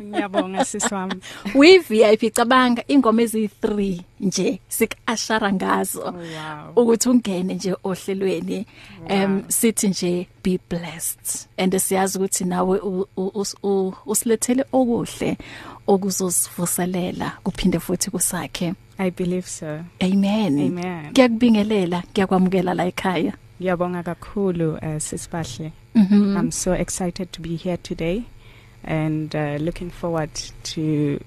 ngiyabonga 0.02 0.66
siswami 0.66 1.16
uyi 1.56 1.80
VIP 1.80 2.34
cabanga 2.34 2.84
ingoma 2.88 3.22
ezi3 3.22 4.00
nje 4.20 4.60
sikashara 4.68 5.54
ngazo. 5.54 6.02
Wow. 6.02 6.84
Ukuthi 6.84 7.10
ungene 7.10 7.54
nje 7.54 7.76
ohlelweni 7.84 8.66
em 9.08 9.44
sithi 9.48 9.88
nje 9.88 10.28
be 10.44 10.60
blessed. 10.70 11.48
And 11.58 11.78
siyazi 11.80 12.18
ukuthi 12.18 12.46
nawe 12.46 12.80
usilethele 14.06 14.66
okuhle 14.72 15.38
okuzosivuselela 15.88 17.32
kuphinde 17.44 17.80
futhi 17.80 18.12
kusakhe. 18.12 18.74
I 18.98 19.10
believe 19.10 19.48
so. 19.48 19.84
Amen. 20.02 20.60
Amen. 20.60 21.12
ngiyakubingelela 21.12 22.04
ngiyakwamukela 22.12 22.74
la 22.74 22.86
ekhaya. 22.86 23.34
Ngiyabonga 23.62 24.04
kakhulu 24.04 24.74
uh, 24.74 24.98
sisibahle 24.98 25.72
mhm 25.96 26.38
i'm 26.38 26.52
so 26.52 26.74
excited 26.74 27.32
to 27.32 27.42
be 27.42 27.56
here 27.56 27.78
today 27.78 28.24
and 28.84 29.36
uh, 29.36 29.56
looking 29.62 29.90
forward 29.90 30.32
to 30.64 31.20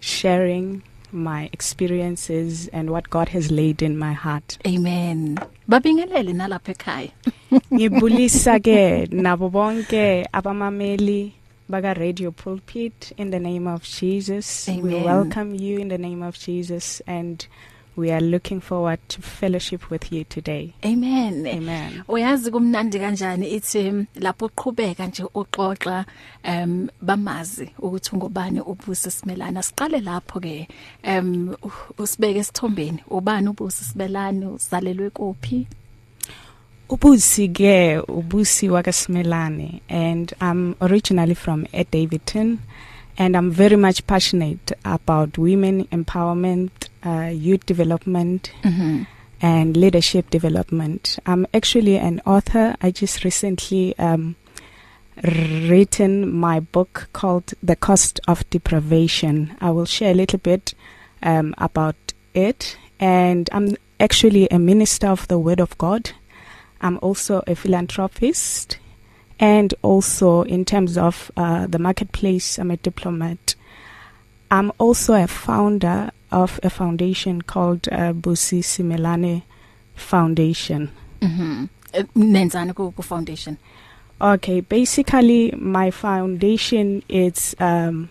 sharing 0.00 0.82
my 1.12 1.50
experiences 1.52 2.68
and 2.68 2.90
what 2.90 3.10
God 3.10 3.28
has 3.30 3.50
laid 3.50 3.82
in 3.82 3.98
my 3.98 4.12
heart. 4.12 4.58
Amen. 4.66 5.38
Babingelele 5.68 6.32
nalapha 6.32 6.74
ekhaya. 6.74 7.10
Ngibulisa 7.72 8.60
ke 8.60 9.08
nabo 9.12 9.50
bonke 9.50 10.26
abamameli 10.32 11.32
baka 11.68 11.94
Radio 11.94 12.30
Pulpit 12.30 13.12
in 13.16 13.30
the 13.30 13.40
name 13.40 13.66
of 13.66 13.82
Jesus. 13.82 14.66
We 14.68 14.78
Amen. 14.78 15.04
welcome 15.04 15.54
you 15.54 15.78
in 15.78 15.88
the 15.88 15.98
name 15.98 16.22
of 16.22 16.38
Jesus 16.38 17.00
and 17.06 17.46
we 17.96 18.10
are 18.10 18.20
looking 18.20 18.60
forward 18.60 18.98
to 19.08 19.22
fellowship 19.22 19.90
with 19.90 20.12
you 20.12 20.24
today. 20.24 20.74
Amen. 20.84 21.46
Amen. 21.46 22.02
Uyazi 22.08 22.50
kumnandi 22.50 22.98
kanjani 22.98 23.50
ithi 23.50 24.06
lapho 24.14 24.46
uqhubeka 24.46 25.06
nje 25.06 25.24
uxoxa 25.34 26.04
em 26.42 26.88
bamazi 27.02 27.70
ukuthi 27.78 28.10
ungubani 28.12 28.60
ubusi 28.60 29.10
simelana 29.10 29.62
siqale 29.62 30.00
lapho 30.00 30.40
ke 30.40 30.68
em 31.02 31.54
usibeke 31.98 32.38
esithombeni. 32.38 33.04
Ubani 33.10 33.48
ubusi 33.48 33.84
simelani 33.84 34.46
uzalelwe 34.46 35.10
kuphi? 35.10 35.66
Ubusi 36.88 37.48
ke 37.48 37.98
ubusi 38.08 38.68
wakaSimelane 38.68 39.80
and 39.88 40.32
I'm 40.40 40.74
originally 40.80 41.34
from 41.34 41.66
Ed 41.72 41.90
Davidton 41.90 42.58
and 43.20 43.36
I'm 43.36 43.50
very 43.52 43.76
much 43.76 43.98
passionate 44.06 44.72
about 44.84 45.30
women 45.38 45.84
empowerment, 45.92 46.70
uh, 47.04 47.28
youth 47.46 47.64
development 47.66 48.42
mhm 48.64 49.06
and 49.42 49.74
leadership 49.74 50.28
development. 50.30 51.18
I'm 51.24 51.46
actually 51.54 51.96
an 51.96 52.20
author. 52.26 52.76
I 52.86 52.90
just 52.90 53.24
recently 53.24 53.84
um 53.98 54.36
written 55.70 56.12
my 56.32 56.60
book 56.60 57.08
called 57.12 57.54
The 57.62 57.76
Cost 57.76 58.20
of 58.28 58.38
Deprivation. 58.50 59.56
I 59.60 59.70
will 59.70 59.86
share 59.86 60.12
a 60.12 60.14
little 60.22 60.38
bit 60.38 60.74
um 61.22 61.54
about 61.58 61.96
it 62.34 62.76
and 62.98 63.48
I'm 63.52 63.76
actually 63.98 64.46
a 64.50 64.58
minister 64.58 65.08
of 65.08 65.26
the 65.28 65.38
word 65.38 65.60
of 65.60 65.76
God. 65.78 66.10
I'm 66.80 66.98
also 67.02 67.42
a 67.46 67.54
philanthropist 67.54 68.78
and 69.40 69.72
also 69.82 70.42
in 70.42 70.64
terms 70.64 70.96
of 70.98 71.30
uh 71.36 71.66
the 71.66 71.78
marketplace 71.78 72.58
I'm 72.58 72.70
a 72.70 72.76
diplomat. 72.76 73.54
I'm 74.50 74.70
also 74.78 75.14
a 75.14 75.26
founder 75.26 76.10
of 76.32 76.58
a 76.62 76.70
foundation 76.70 77.40
called 77.42 77.88
uh, 77.88 78.12
Busi 78.12 78.60
Simelane 78.62 79.42
Foundation. 79.94 80.90
mhm 81.20 81.68
nenzani 82.14 82.74
ku 82.74 82.92
ku 82.92 83.02
foundation 83.02 83.56
Okay, 84.22 84.60
basically 84.60 85.50
my 85.56 85.90
foundation 85.90 87.02
is 87.08 87.56
um 87.58 88.10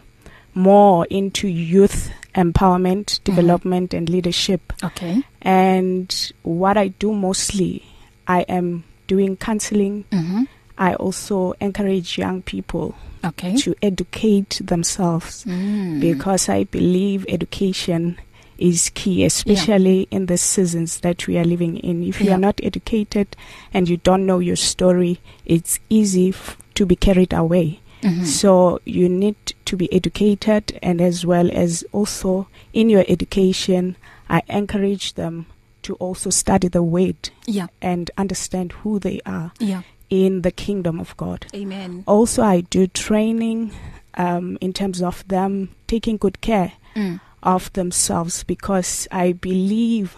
more 0.55 1.05
into 1.11 1.47
youth 1.47 2.09
empowerment, 2.35 3.23
development 3.23 3.93
and 3.93 4.09
leadership. 4.09 4.73
okay 4.83 5.21
And 5.41 6.09
what 6.43 6.77
I 6.77 6.87
do 6.89 7.13
mostly 7.13 7.83
I 8.27 8.41
am 8.49 8.83
doing 9.07 9.37
counseling. 9.37 10.05
mhm 10.11 10.47
I 10.79 10.95
also 10.95 11.53
encourage 11.59 12.17
young 12.17 12.41
people 12.41 12.95
okay. 13.23 13.55
to 13.57 13.75
educate 13.81 14.61
themselves 14.63 15.43
mm. 15.43 15.99
because 15.99 16.47
I 16.49 16.63
believe 16.63 17.25
education 17.27 18.17
is 18.57 18.89
key 18.93 19.23
especially 19.25 19.99
yeah. 19.99 20.17
in 20.17 20.25
the 20.25 20.37
seasons 20.37 20.99
that 21.01 21.27
we 21.27 21.37
are 21.37 21.43
living 21.45 21.77
in. 21.77 22.03
If 22.03 22.19
you 22.21 22.27
Yeah. 22.27 22.35
are 22.35 22.39
not 22.39 22.59
educated 22.63 23.35
and 23.73 23.87
you 23.89 23.97
don't 23.97 24.25
know 24.25 24.39
your 24.39 24.55
story 24.57 25.19
it's 25.45 25.79
easy 25.89 26.29
f- 26.29 26.57
to 26.75 26.85
be 26.85 26.95
carried 26.95 27.33
away. 27.33 27.79
Mhm 28.01 28.25
so 28.25 28.79
you 28.85 29.09
need 29.09 29.35
to 29.65 29.75
be 29.75 29.91
educated 29.93 30.79
and 30.81 31.01
as 31.01 31.25
well 31.25 31.49
as 31.51 31.83
also 31.91 32.47
in 32.73 32.89
your 32.89 33.03
education 33.09 33.95
I 34.29 34.41
encourage 34.47 35.13
them 35.15 35.45
to 35.83 35.95
also 35.95 36.29
study 36.29 36.67
the 36.69 36.83
word 36.83 37.29
yeah. 37.47 37.67
and 37.81 38.11
understand 38.17 38.71
who 38.83 38.99
they 38.99 39.19
are. 39.25 39.51
Yeah. 39.59 39.81
In 40.09 40.41
the 40.41 40.51
kingdom 40.51 40.99
of 40.99 41.15
God 41.17 41.45
amen 41.53 42.03
also 42.07 42.43
I 42.43 42.61
do 42.61 42.87
training 42.87 43.71
um 44.17 44.57
in 44.61 44.73
terms 44.73 45.01
of 45.01 45.23
them 45.27 45.69
taking 45.87 46.17
good 46.17 46.41
care 46.41 46.71
mm. 46.95 47.19
of 47.43 47.71
themselves 47.73 48.43
because 48.43 49.07
I 49.11 49.33
believe 49.33 50.15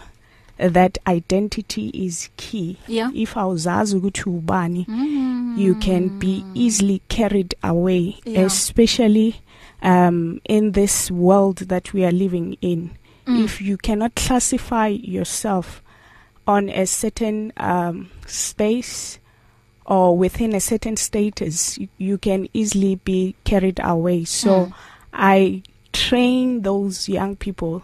that 0.58 0.98
identity 1.06 1.88
is 1.88 2.28
key 2.36 2.76
yeah 2.86 3.10
if 3.14 3.34
awuzazi 3.36 3.96
ukuthi 3.96 4.30
ubani 4.30 4.86
mm. 4.88 5.54
you 5.58 5.74
can 5.74 6.18
be 6.18 6.44
easily 6.54 7.00
carried 7.08 7.54
away 7.62 8.16
Yeah. 8.24 8.46
especially 8.46 9.34
um 9.82 10.40
in 10.44 10.72
this 10.72 11.10
world 11.10 11.56
that 11.68 11.92
we 11.94 12.04
are 12.04 12.12
living 12.12 12.56
in 12.60 12.90
Mm. 13.26 13.44
if 13.44 13.60
you 13.60 13.76
cannot 13.76 14.14
classify 14.16 14.88
yourself 14.88 15.80
on 16.46 16.68
a 16.68 16.86
certain 16.86 17.52
um 17.56 18.08
space 18.26 19.20
or 19.86 20.16
within 20.16 20.54
a 20.54 20.60
certain 20.60 20.96
status 20.96 21.78
you, 21.78 21.88
you 21.98 22.18
can 22.18 22.48
easily 22.52 22.94
be 22.96 23.34
carried 23.44 23.80
away 23.82 24.24
so 24.24 24.66
Mm. 24.66 24.72
I 25.12 25.62
train 25.92 26.62
those 26.62 27.08
young 27.08 27.36
people 27.36 27.82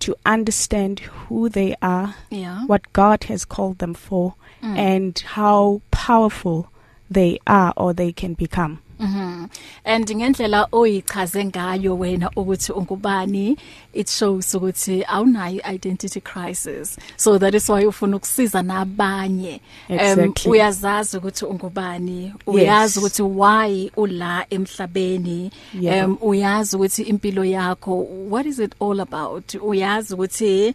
to 0.00 0.14
understand 0.26 1.00
who 1.00 1.48
they 1.48 1.74
are, 1.82 2.14
yeah 2.30 2.64
what 2.66 2.92
God 2.92 3.24
has 3.24 3.44
called 3.44 3.78
them 3.78 3.94
for, 3.94 4.34
Mm. 4.62 4.76
and 4.78 5.18
how 5.34 5.80
powerful 5.90 6.68
they 7.10 7.38
are 7.46 7.72
or 7.76 7.92
they 7.92 8.12
can 8.12 8.34
become. 8.34 8.80
Mhm. 9.02 9.50
And 9.84 10.08
ngendlela 10.08 10.68
oyichaze 10.72 11.44
ngayo 11.44 11.98
wena 11.98 12.30
ukuthi 12.36 12.72
ungubani 12.72 13.56
it 13.92 14.08
shows 14.08 14.54
ukuthi 14.54 15.04
awunayo 15.04 15.60
identity 15.64 16.20
crisis. 16.20 16.96
So 17.16 17.38
that 17.38 17.54
is 17.54 17.68
why 17.68 17.84
ufuna 17.84 18.16
ukusiza 18.16 18.62
nabanye. 18.62 19.60
Exactly. 19.88 20.24
Um 20.24 20.52
uyazazi 20.52 21.16
ukuthi 21.16 21.44
ungubani, 21.44 22.32
uyazi 22.46 22.98
ukuthi 22.98 23.22
why 23.22 23.90
ula 23.96 24.46
emhlabeni. 24.50 25.50
Yebo. 25.80 26.06
Um 26.06 26.18
uyazi 26.20 26.76
ukuthi 26.76 27.02
impilo 27.02 27.44
yakho 27.44 28.06
what 28.30 28.46
is 28.46 28.58
it 28.58 28.74
all 28.80 29.00
about? 29.00 29.54
Uyazi 29.54 30.14
ukuthi 30.14 30.74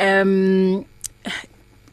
um 0.00 0.84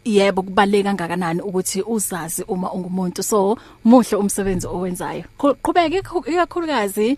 yebo 0.06 0.42
kubaleka 0.42 0.90
kangakanani 0.90 1.42
ukuthi 1.42 1.82
uzazi 1.82 2.44
uma 2.48 2.72
ungumuntu. 2.72 3.24
So 3.24 3.58
muhle 3.86 4.18
umsebenzi 4.18 4.68
owenzayo. 4.68 5.24
Qhu- 5.40 5.56
qhubeka 5.64 5.98
ikhu- 6.00 6.30
ikakhulukazi 6.32 7.18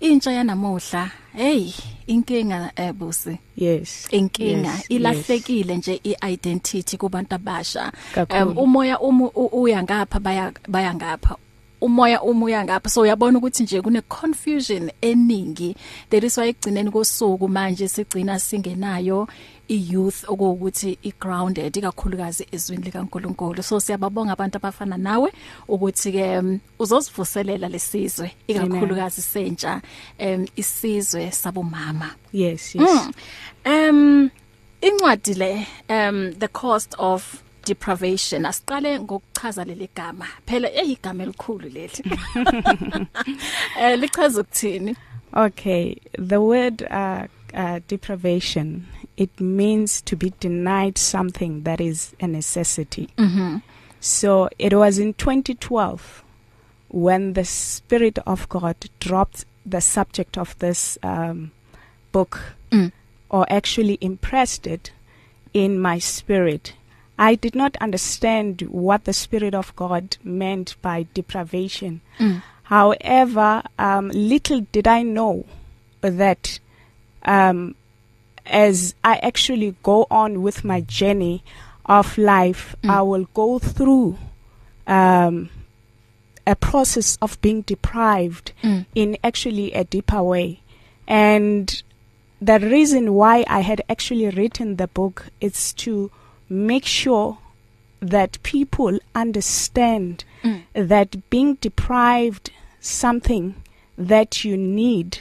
intsha 0.00 0.32
yanamuhla. 0.32 1.10
Hey 1.36 1.72
inkinga 2.06 2.72
ebusi 2.76 3.38
yes. 3.56 4.08
Inkinga. 4.10 4.68
Yes, 4.72 4.84
ilahlekile 4.90 5.76
nje 5.76 6.00
iidentity 6.04 6.96
kubantu 6.96 7.34
abasha. 7.34 7.92
Kakhulu. 8.14 8.60
umoya 8.60 9.00
umu 9.00 9.26
u- 9.34 9.62
uya 9.62 9.82
ngapha 9.82 10.20
baya 10.20 10.52
baya 10.68 10.94
ngapha. 10.94 11.36
Umoya 11.80 12.22
umuya 12.22 12.64
ngapha. 12.64 12.88
So 12.88 13.00
uyabona 13.00 13.38
ukuthi 13.38 13.62
nje 13.62 13.80
kune 13.82 14.00
confusion 14.00 14.90
eningi. 15.00 15.76
That 16.10 16.24
is 16.24 16.38
why 16.38 16.48
egcineni 16.48 16.90
kosuku 16.90 17.48
manje 17.48 17.88
sigcina 17.88 18.38
singenayo 18.38 19.28
iyouth 19.68 20.24
okuwukuthi 20.28 20.98
igrounded 21.02 21.76
ikakhulukazi 21.76 22.46
ezwini 22.52 22.84
likaNkuluNkulu. 22.84 23.62
So 23.62 23.80
siyababonga 23.80 24.32
abantu 24.32 24.56
abafana 24.56 24.96
nawe 24.96 25.32
ukuthi 25.68 26.12
ke 26.12 26.38
um, 26.38 26.60
uzosivuselela 26.78 27.68
lesizwe 27.68 28.30
ikakhulukazi 28.46 29.22
sentsha 29.22 29.82
um 30.20 30.46
isizwe 30.56 31.30
sabomama. 31.30 32.14
Yes 32.32 32.74
yes. 32.74 32.90
Mm. 32.90 33.12
Um 33.66 34.30
incwadi 34.80 35.34
le 35.34 35.66
um 35.88 36.32
the 36.38 36.48
cost 36.48 36.94
of 36.98 37.42
deprivation 37.64 38.46
asiqale 38.46 39.00
ngokuchaza 39.00 39.64
leli 39.64 39.88
gama. 39.94 40.26
Phela 40.46 40.68
eyigama 40.68 41.22
elikhulu 41.22 41.68
leli. 41.68 42.02
Eh 43.80 43.98
lichaza 43.98 44.40
ukuthini? 44.40 44.96
Okay, 45.34 45.96
the 46.18 46.40
word 46.40 46.82
uh, 46.90 47.26
uh, 47.52 47.80
deprivation. 47.88 48.86
It 49.16 49.40
means 49.40 50.02
to 50.02 50.16
be 50.16 50.32
denied 50.40 50.98
something 50.98 51.62
that 51.62 51.80
is 51.80 52.14
a 52.20 52.26
necessity. 52.26 53.08
mhm 53.16 53.62
So 54.00 54.48
it 54.58 54.72
was 54.74 54.98
in 54.98 55.14
2012 55.14 56.22
when 56.88 57.32
the 57.32 57.44
Spirit 57.44 58.18
of 58.26 58.48
God 58.48 58.76
dropped 59.00 59.44
the 59.64 59.80
subject 59.80 60.38
of 60.38 60.56
this 60.58 60.98
um, 61.02 61.50
book, 62.12 62.40
Mm. 62.70 62.92
or 63.30 63.46
actually 63.50 63.98
impressed 64.00 64.66
it 64.66 64.92
in 65.52 65.78
my 65.80 65.98
spirit. 65.98 66.74
I 67.18 67.34
did 67.34 67.54
not 67.54 67.76
understand 67.80 68.62
what 68.70 69.04
the 69.04 69.12
Spirit 69.12 69.54
of 69.54 69.74
God 69.76 70.16
meant 70.22 70.76
by 70.82 71.06
deprivation. 71.14 72.00
Mm. 72.18 72.42
However, 72.64 73.62
um, 73.78 74.10
little 74.10 74.60
did 74.72 74.86
I 74.86 75.02
know 75.02 75.44
that 76.02 76.58
um, 77.24 77.74
as 78.46 78.94
I 79.04 79.16
actually 79.16 79.74
go 79.82 80.06
on 80.10 80.42
with 80.42 80.64
my 80.64 80.80
journey 80.80 81.42
of 81.86 82.16
life, 82.18 82.74
Mm. 82.82 82.90
I 82.90 83.02
will 83.02 83.26
go 83.34 83.58
through 83.58 84.18
um, 84.86 85.50
a 86.46 86.54
process 86.54 87.18
of 87.20 87.40
being 87.40 87.62
deprived 87.62 88.52
Mm. 88.62 88.86
in 88.94 89.16
actually 89.24 89.72
a 89.72 89.84
deeper 89.84 90.22
way. 90.22 90.60
And 91.08 91.82
the 92.40 92.58
reason 92.60 93.14
why 93.14 93.44
I 93.48 93.60
had 93.60 93.82
actually 93.88 94.28
written 94.30 94.76
the 94.76 94.86
book 94.88 95.26
is 95.40 95.72
to 95.74 96.10
make 96.48 96.84
sure 96.84 97.38
that 98.00 98.40
people 98.42 98.98
understand 99.14 100.24
Mm. 100.44 100.62
that 100.74 101.28
being 101.30 101.54
deprived 101.60 102.50
something 102.80 103.54
that 103.98 104.44
you 104.44 104.56
need 104.56 105.18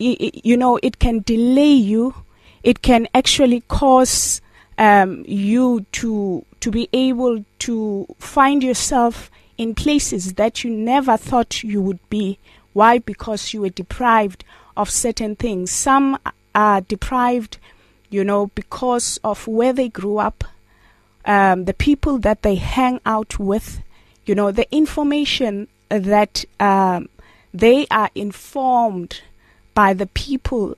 you 0.00 0.56
know 0.56 0.78
it 0.82 0.98
can 0.98 1.20
delay 1.20 1.72
you. 1.72 2.14
It 2.62 2.82
can 2.82 3.08
actually 3.14 3.62
cause 3.68 4.40
um 4.78 5.24
you 5.26 5.86
to 5.92 6.44
to 6.60 6.70
be 6.70 6.88
able 6.92 7.44
to 7.60 8.06
find 8.18 8.62
yourself 8.62 9.30
in 9.58 9.74
places 9.74 10.34
that 10.34 10.64
you 10.64 10.70
never 10.70 11.16
thought 11.16 11.62
you 11.62 11.82
would 11.82 12.00
be. 12.10 12.38
Why? 12.72 12.98
Because 12.98 13.52
you 13.52 13.60
were 13.62 13.68
deprived 13.70 14.44
of 14.76 14.88
certain 14.88 15.36
things. 15.36 15.70
Some 15.70 16.18
are 16.54 16.80
deprived 16.80 17.58
you 18.10 18.24
know 18.24 18.48
because 18.48 19.18
of 19.24 19.46
where 19.46 19.72
they 19.72 19.88
grew 19.88 20.18
up 20.18 20.44
um 21.24 21.64
the 21.64 21.74
people 21.74 22.18
that 22.18 22.42
they 22.42 22.56
hang 22.56 23.00
out 23.06 23.38
with 23.38 23.82
you 24.26 24.34
know 24.34 24.50
the 24.50 24.70
information 24.74 25.68
that 25.88 26.44
um 26.58 27.08
they 27.54 27.86
are 27.90 28.10
informed 28.14 29.22
by 29.74 29.92
the 29.94 30.06
people 30.06 30.76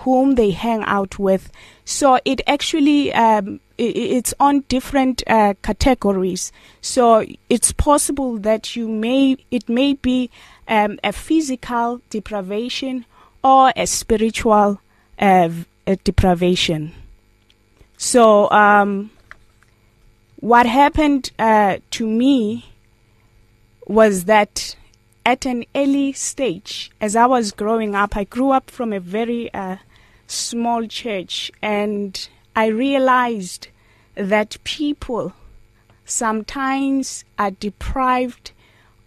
whom 0.00 0.34
they 0.34 0.50
hang 0.50 0.82
out 0.84 1.18
with. 1.18 1.50
So 1.84 2.18
it 2.24 2.40
actually 2.46 3.12
um 3.12 3.60
i- 3.78 3.82
i- 3.82 4.10
it's 4.18 4.32
on 4.40 4.64
different 4.68 5.22
uh, 5.26 5.54
categories. 5.62 6.52
So 6.80 7.24
it's 7.48 7.72
possible 7.72 8.38
that 8.38 8.76
you 8.76 8.88
may 8.88 9.36
it 9.50 9.68
may 9.68 9.94
be 9.94 10.30
um, 10.68 10.98
a 11.04 11.12
physical 11.12 12.00
deprivation 12.10 13.04
or 13.42 13.72
a 13.76 13.86
spiritual 13.86 14.80
uh, 15.18 15.48
uh, 15.86 15.96
deprivation. 16.04 16.92
So 17.96 18.50
um 18.50 19.10
what 20.40 20.64
happened 20.64 21.30
uh, 21.38 21.78
to 21.90 22.06
me 22.06 22.64
was 23.86 24.24
that 24.24 24.76
at 25.26 25.46
an 25.46 25.64
early 25.74 26.12
stage, 26.12 26.90
as 27.00 27.14
I 27.16 27.26
was 27.26 27.52
growing 27.52 27.94
up, 27.94 28.16
I 28.16 28.24
grew 28.24 28.50
up 28.50 28.70
from 28.70 28.92
a 28.92 29.00
very 29.00 29.52
uh, 29.54 29.76
small 30.26 30.86
church, 30.86 31.50
and 31.62 32.28
I 32.56 32.66
realized 32.66 33.68
that 34.14 34.56
people 34.64 35.32
sometimes 36.04 37.24
are 37.38 37.50
deprived 37.52 38.52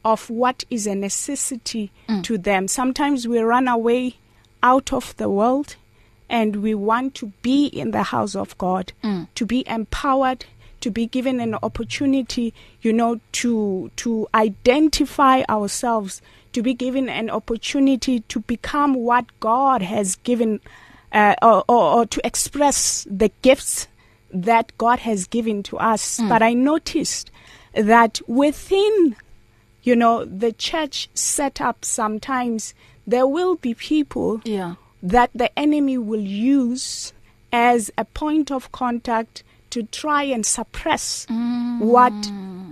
of 0.05 0.29
what 0.29 0.63
is 0.69 0.87
a 0.87 0.95
necessity 0.95 1.91
Mm. 2.09 2.23
to 2.23 2.37
them. 2.37 2.67
Sometimes 2.67 3.27
we 3.27 3.39
run 3.39 3.67
away 3.67 4.15
out 4.61 4.91
of 4.93 5.15
the 5.17 5.29
world 5.29 5.75
and 6.29 6.57
we 6.57 6.73
want 6.73 7.13
to 7.15 7.27
be 7.41 7.65
in 7.67 7.91
the 7.91 8.03
house 8.03 8.35
of 8.35 8.57
God 8.57 8.93
Mm. 9.03 9.27
to 9.35 9.45
be 9.45 9.63
empowered 9.67 10.45
to 10.83 10.89
be 10.97 11.05
given 11.17 11.39
an 11.47 11.53
opportunity 11.67 12.45
you 12.85 12.91
know 12.99 13.11
to 13.41 13.89
to 14.01 14.11
identify 14.35 15.35
ourselves 15.55 16.21
to 16.55 16.61
be 16.67 16.73
given 16.85 17.05
an 17.09 17.29
opportunity 17.39 18.15
to 18.33 18.39
become 18.53 18.91
what 19.09 19.25
God 19.39 19.81
has 19.81 20.15
given 20.29 20.59
uh, 21.11 21.35
or, 21.41 21.63
or, 21.67 21.83
or 21.97 22.05
to 22.13 22.19
express 22.31 23.07
the 23.09 23.31
gifts 23.47 23.87
that 24.49 24.71
God 24.77 24.99
has 25.09 25.21
given 25.37 25.57
to 25.69 25.75
us 25.91 26.03
Mm. 26.19 26.29
but 26.29 26.41
i 26.49 26.53
noticed 26.71 27.31
that 27.91 28.13
within 28.27 29.15
you 29.87 29.95
know 29.95 30.15
the 30.25 30.51
church 30.69 30.97
setup 31.13 31.77
sometimes 31.85 32.73
there 33.13 33.27
will 33.35 33.55
be 33.67 33.73
people 33.73 34.29
yeah 34.43 34.75
that 35.15 35.29
the 35.41 35.49
enemy 35.59 35.97
will 36.09 36.25
use 36.59 37.13
as 37.51 37.91
a 37.97 38.05
point 38.21 38.47
of 38.57 38.71
contact 38.71 39.43
to 39.73 39.83
try 39.83 40.23
and 40.35 40.45
suppress 40.45 41.25
mm. 41.29 41.79
what 41.79 42.13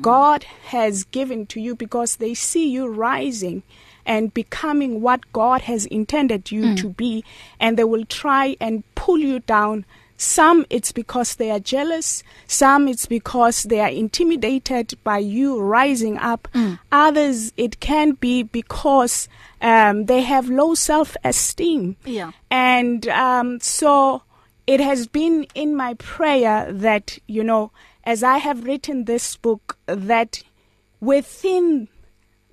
God 0.02 0.44
has 0.74 1.04
given 1.18 1.46
to 1.48 1.60
you 1.60 1.76
because 1.76 2.16
they 2.18 2.34
see 2.34 2.68
you 2.70 2.88
rising 2.88 3.62
and 4.06 4.34
becoming 4.34 5.02
what 5.02 5.22
God 5.32 5.62
has 5.72 5.86
intended 5.86 6.52
you 6.52 6.64
Mm. 6.64 6.78
to 6.82 6.88
be 6.90 7.24
and 7.60 7.78
they 7.78 7.84
will 7.84 8.06
try 8.06 8.56
and 8.60 8.84
pull 8.96 9.20
you 9.20 9.40
down 9.58 9.86
some 10.18 10.66
it's 10.70 10.92
because 10.92 11.36
they 11.38 11.50
are 11.50 11.60
jealous 11.60 12.22
some 12.46 12.88
it's 12.88 13.08
because 13.08 13.64
they 13.64 13.80
are 13.80 13.90
intimidated 13.90 14.94
by 15.04 15.18
you 15.18 15.60
rising 15.60 16.16
up 16.32 16.48
Mm. 16.54 16.78
others 16.92 17.52
it 17.58 17.80
can 17.80 18.12
be 18.26 18.44
because 18.44 19.28
um 19.62 20.06
they 20.06 20.22
have 20.22 20.48
low 20.50 20.76
self 20.76 21.16
esteem 21.24 21.96
yeah 22.06 22.32
and 22.52 23.08
um, 23.08 23.60
so 23.62 24.22
it 24.68 24.80
has 24.80 25.08
been 25.08 25.46
in 25.56 25.76
my 25.76 25.96
prayer 25.96 26.72
that, 26.72 27.18
you 27.28 27.44
know, 27.44 27.72
as 28.04 28.24
I 28.24 28.38
have 28.38 28.64
written 28.64 29.06
this 29.06 29.36
book, 29.36 29.78
that 29.86 30.44
within 31.00 31.88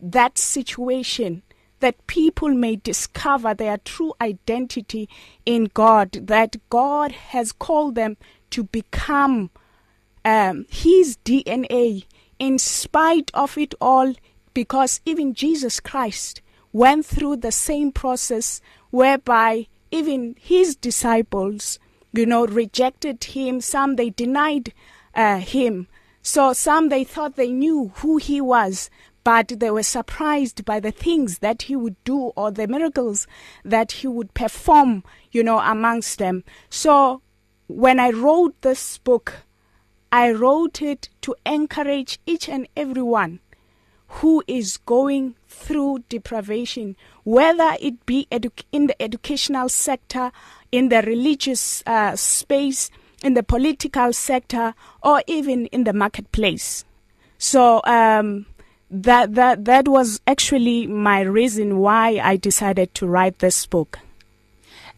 that 0.00 0.38
situation, 0.38 1.42
that 1.80 2.06
people 2.06 2.50
may 2.50 2.76
discover 2.76 3.54
their 3.54 3.78
true 3.78 4.14
identity 4.20 5.08
in 5.46 5.70
God, 5.74 6.12
that 6.12 6.56
God 6.70 7.12
has 7.12 7.52
called 7.52 7.94
them 7.94 8.16
to 8.50 8.64
become 8.64 9.50
um, 10.24 10.66
His 10.70 11.18
DNA 11.24 12.04
in 12.38 12.58
spite 12.58 13.30
of 13.34 13.56
it 13.58 13.74
all, 13.80 14.14
because 14.54 15.00
even 15.04 15.34
Jesus 15.34 15.80
Christ 15.80 16.40
went 16.72 17.06
through 17.06 17.36
the 17.36 17.52
same 17.52 17.92
process 17.92 18.60
whereby 18.90 19.66
even 19.90 20.36
his 20.38 20.76
disciples 20.76 21.78
you 22.12 22.26
know 22.26 22.46
rejected 22.46 23.22
him. 23.22 23.60
Some 23.60 23.96
they 23.96 24.10
denied 24.10 24.72
uh, 25.14 25.38
him. 25.38 25.88
So 26.22 26.52
some 26.52 26.88
they 26.88 27.04
thought 27.04 27.36
they 27.36 27.52
knew 27.52 27.92
who 27.96 28.18
he 28.18 28.40
was 28.40 28.90
but 29.24 29.48
they 29.60 29.70
were 29.70 29.82
surprised 29.82 30.64
by 30.64 30.80
the 30.80 30.90
things 30.90 31.40
that 31.40 31.62
he 31.62 31.76
would 31.76 32.02
do 32.04 32.32
or 32.34 32.50
the 32.50 32.66
miracles 32.66 33.26
that 33.62 33.92
he 33.92 34.06
would 34.06 34.32
perform 34.32 35.04
you 35.30 35.42
know 35.42 35.58
amongst 35.58 36.18
them. 36.18 36.44
So 36.70 37.20
when 37.68 38.00
i 38.00 38.08
wrote 38.08 38.58
this 38.62 38.96
book 38.96 39.44
i 40.10 40.32
wrote 40.32 40.80
it 40.80 41.10
to 41.20 41.36
encourage 41.44 42.18
each 42.24 42.48
and 42.48 42.66
everyone 42.74 43.38
who 44.08 44.42
is 44.46 44.78
going 44.78 45.34
through 45.48 45.98
deprivation 46.08 46.96
whether 47.24 47.76
it 47.80 48.06
be 48.06 48.26
in 48.30 48.86
the 48.86 49.02
educational 49.02 49.68
sector 49.68 50.32
in 50.72 50.88
the 50.88 51.02
religious 51.02 51.82
uh, 51.86 52.14
space 52.16 52.90
in 53.22 53.34
the 53.34 53.42
political 53.42 54.12
sector 54.12 54.74
or 55.02 55.22
even 55.26 55.66
in 55.66 55.84
the 55.84 55.92
marketplace. 55.92 56.84
So 57.38 57.80
um 57.84 58.46
that 58.90 59.34
that 59.34 59.64
that 59.64 59.88
was 59.88 60.20
actually 60.26 60.86
my 60.86 61.20
reason 61.20 61.78
why 61.78 62.20
I 62.22 62.36
decided 62.36 62.94
to 62.94 63.06
write 63.06 63.38
this 63.38 63.66
book. 63.66 63.98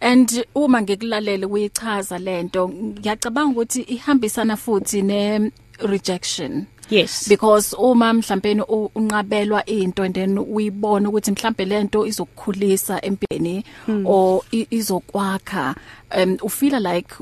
And 0.00 0.44
uma 0.54 0.80
ngikulalele 0.82 1.46
uyichaza 1.46 2.18
lento 2.18 2.68
ngiyacabanga 2.68 3.52
ukuthi 3.52 3.82
ihambisana 3.82 4.56
futhi 4.56 5.02
ne 5.02 5.52
rejection. 5.78 6.66
Yes. 6.90 7.28
Because 7.28 7.76
uma 7.78 8.12
mhlawumbe 8.12 8.62
unqabelwa 8.94 9.64
into 9.66 10.02
and 10.02 10.14
then 10.14 10.38
uyibona 10.38 11.08
ukuthi 11.08 11.30
mhlawumbe 11.30 11.64
lento 11.64 12.06
izokukhulisa 12.06 13.04
empilweni 13.04 13.64
hmm. 13.86 14.06
or 14.06 14.42
izokwakha 14.50 15.74
um 16.16 16.38
u 16.42 16.48
feel 16.48 16.80
like 16.80 17.14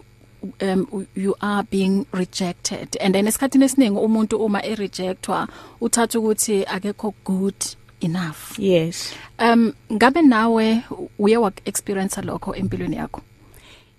um 0.63 1.07
you 1.15 1.35
are 1.41 1.63
being 1.63 2.07
rejected. 2.13 2.97
And 3.01 3.15
then 3.15 3.27
esikhathini 3.27 3.65
esiningi 3.65 3.99
umuntu 3.99 4.37
uma 4.37 4.63
e 4.65 4.75
rejectwa 4.75 5.49
uthatha 5.81 6.19
ukuthi 6.19 6.65
akekho 6.65 7.15
good 7.25 7.77
enough. 8.01 8.59
Yes. 8.59 9.15
Um 9.39 9.73
ngabe 9.93 10.23
nawe 10.23 10.83
uye 11.19 11.37
wa 11.37 11.53
experience 11.65 12.23
lokho 12.23 12.55
empilweni 12.55 12.97
yakho? 12.97 13.23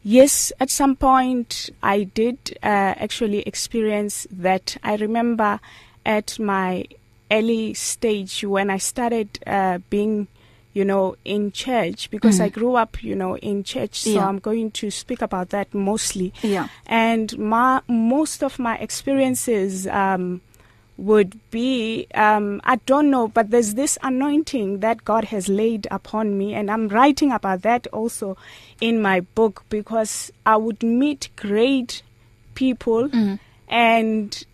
Yes, 0.03 0.51
at 0.59 0.69
some 0.69 0.95
point 0.95 1.69
I 1.83 2.03
did 2.03 2.57
uh, 2.63 2.95
actually 2.97 3.41
experience 3.41 4.27
that. 4.31 4.77
I 4.83 4.95
remember 4.95 5.59
at 6.05 6.39
my 6.39 6.85
early 7.31 7.73
stage 7.73 8.43
when 8.43 8.69
I 8.69 8.77
started 8.77 9.39
uh, 9.45 9.79
being 9.89 10.27
you 10.73 10.85
know 10.85 11.15
in 11.25 11.51
church 11.51 12.09
because 12.11 12.39
mm. 12.39 12.43
I 12.43 12.49
grew 12.49 12.75
up 12.75 13.03
you 13.03 13.15
know 13.15 13.37
in 13.37 13.63
church 13.63 14.01
so 14.01 14.11
yeah. 14.11 14.27
I'm 14.27 14.39
going 14.39 14.71
to 14.71 14.91
speak 14.91 15.21
about 15.21 15.49
that 15.49 15.73
mostly 15.73 16.31
yeah 16.43 16.67
and 16.85 17.37
my 17.37 17.81
most 17.87 18.43
of 18.43 18.59
my 18.59 18.77
experiences 18.77 19.87
um 19.87 20.41
would 20.99 21.39
be 21.49 22.07
um 22.13 22.61
I 22.63 22.75
don't 22.85 23.09
know 23.09 23.27
but 23.27 23.51
there's 23.51 23.73
this 23.75 23.97
anointing 24.03 24.79
that 24.79 25.05
God 25.05 25.25
has 25.25 25.47
laid 25.47 25.87
upon 25.89 26.37
me 26.37 26.53
and 26.53 26.69
I'm 26.69 26.89
writing 26.89 27.31
about 27.31 27.61
that 27.61 27.87
also 27.87 28.37
in 28.81 29.01
my 29.01 29.21
book 29.21 29.63
because 29.69 30.31
I 30.45 30.57
would 30.57 30.83
meet 30.83 31.29
great 31.35 32.01
people 32.53 33.09
mm. 33.09 33.39
and 33.69 34.45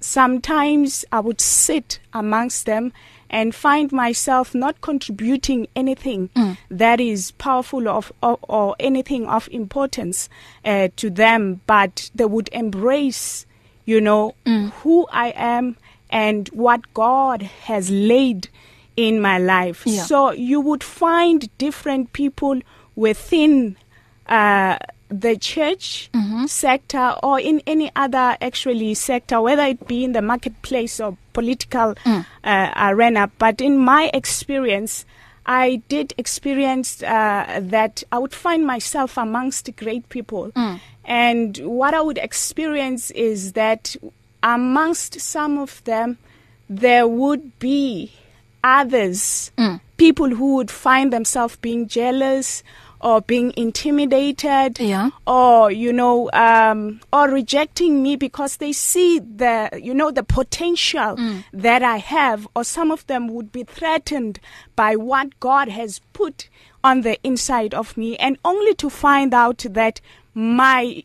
sometimes 0.00 1.04
I 1.12 1.20
would 1.20 1.40
sit 1.40 2.00
amongst 2.12 2.66
them 2.66 2.92
and 3.30 3.54
find 3.54 3.92
myself 3.92 4.54
not 4.54 4.80
contributing 4.80 5.66
anything 5.74 6.28
mm. 6.36 6.58
that 6.70 7.00
is 7.00 7.30
powerful 7.32 7.88
of 7.88 8.12
or, 8.22 8.38
or 8.42 8.76
anything 8.80 9.26
of 9.26 9.48
importance 9.52 10.28
uh, 10.64 10.88
to 10.96 11.08
them 11.10 11.60
but 11.66 12.10
they 12.14 12.24
would 12.24 12.48
embrace 12.52 13.46
you 13.84 14.00
know 14.00 14.34
mm. 14.44 14.70
who 14.82 15.06
I 15.10 15.28
am 15.36 15.76
and 16.12 16.48
what 16.48 16.92
God 16.94 17.42
has 17.42 17.90
laid 17.90 18.48
in 18.96 19.20
my 19.20 19.38
life 19.38 19.82
yeah. 19.86 20.02
so 20.02 20.30
you 20.32 20.60
would 20.60 20.84
find 20.84 21.48
different 21.58 22.12
people 22.12 22.60
within 22.94 23.74
uh 24.26 24.78
the 25.08 25.36
church 25.36 26.10
mm-hmm. 26.14 26.46
sector 26.46 27.14
or 27.22 27.38
in 27.38 27.62
any 27.66 27.90
other 27.96 28.36
actually 28.40 28.94
sector 28.94 29.40
whether 29.40 29.62
it 29.62 29.86
be 29.86 30.04
in 30.04 30.12
the 30.12 30.22
marketplace 30.22 31.00
or 31.00 31.16
political 31.32 31.94
mm. 32.04 32.26
uh, 32.44 32.72
arena 32.76 33.30
but 33.38 33.60
in 33.60 33.78
my 33.78 34.10
experience 34.14 35.04
I 35.44 35.82
did 35.88 36.14
experience 36.18 37.02
uh, 37.02 37.60
that 37.62 38.04
I 38.12 38.18
would 38.18 38.32
find 38.32 38.64
myself 38.64 39.18
amongst 39.18 39.74
great 39.76 40.08
people 40.08 40.52
mm. 40.52 40.80
and 41.04 41.58
what 41.58 41.94
I 41.94 42.00
would 42.00 42.18
experience 42.18 43.10
is 43.10 43.52
that 43.52 43.96
amongst 44.42 45.20
some 45.20 45.58
of 45.58 45.82
them 45.84 46.18
there 46.68 47.06
would 47.06 47.58
be 47.58 48.12
others 48.64 49.50
mm. 49.58 49.80
people 49.96 50.30
who 50.30 50.56
would 50.56 50.70
find 50.70 51.12
themselves 51.12 51.56
being 51.56 51.86
jealous 51.86 52.62
or 53.02 53.20
being 53.20 53.52
intimidated 53.56 54.78
yeah. 54.78 55.10
or 55.26 55.70
you 55.70 55.92
know 55.92 56.30
um 56.32 57.00
or 57.12 57.28
rejecting 57.28 58.02
me 58.02 58.14
because 58.16 58.58
they 58.58 58.72
see 58.72 59.18
the 59.18 59.68
you 59.82 59.92
know 59.92 60.10
the 60.10 60.22
potential 60.22 61.16
mm. 61.16 61.44
that 61.52 61.82
I 61.82 61.96
have 61.96 62.46
or 62.54 62.64
some 62.64 62.90
of 62.90 63.06
them 63.08 63.28
would 63.28 63.50
be 63.50 63.64
threatened 63.64 64.38
by 64.76 64.96
what 64.96 65.38
God 65.40 65.68
has 65.68 66.00
put 66.12 66.48
on 66.84 67.02
the 67.02 67.18
inside 67.24 67.74
of 67.74 67.96
me 67.96 68.16
and 68.16 68.38
only 68.44 68.74
to 68.74 68.88
find 68.88 69.34
out 69.34 69.64
that 69.68 70.00
my 70.34 71.02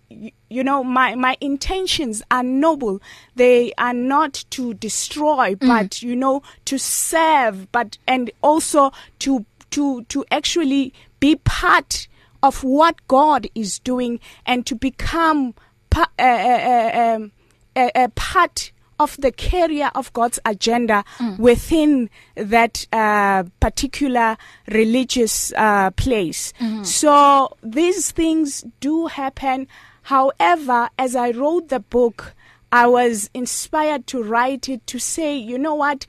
you 0.49 0.63
know 0.63 0.83
my 0.83 1.15
my 1.15 1.37
intentions 1.41 2.21
are 2.31 2.43
noble 2.43 3.01
they 3.35 3.73
are 3.77 3.93
not 3.93 4.45
to 4.49 4.73
destroy 4.75 5.55
mm. 5.55 5.67
but 5.67 6.01
you 6.01 6.15
know 6.15 6.41
to 6.65 6.77
serve 6.77 7.71
but 7.71 7.97
and 8.07 8.31
also 8.41 8.91
to 9.19 9.45
to 9.71 10.03
to 10.03 10.25
actually 10.31 10.93
be 11.19 11.35
part 11.35 12.07
of 12.43 12.63
what 12.63 12.95
God 13.07 13.47
is 13.55 13.79
doing 13.79 14.19
and 14.45 14.65
to 14.67 14.75
become 14.75 15.53
pa- 15.89 16.11
uh, 16.19 16.21
uh, 16.21 17.15
um, 17.15 17.31
a, 17.75 17.91
a 17.95 18.09
part 18.09 18.71
of 18.99 19.15
the 19.17 19.31
carrier 19.31 19.91
of 19.93 20.11
God's 20.13 20.39
agenda 20.45 21.03
mm. 21.17 21.37
within 21.37 22.09
that 22.35 22.87
uh, 22.91 23.43
particular 23.59 24.37
religious 24.69 25.53
uh, 25.55 25.91
place. 25.91 26.53
Mm-hmm. 26.59 26.83
So 26.83 27.55
these 27.61 28.11
things 28.11 28.65
do 28.79 29.07
happen. 29.07 29.67
However, 30.07 30.89
as 30.97 31.17
I 31.17 31.31
wrote 31.31 31.67
the 31.67 31.81
book, 31.81 32.33
I 32.71 32.87
was 32.87 33.29
inspired 33.33 34.07
to 34.07 34.23
write 34.23 34.69
it 34.69 34.87
to 34.87 34.99
say, 34.99 35.35
you 35.35 35.57
know 35.57 35.75
what? 35.75 36.07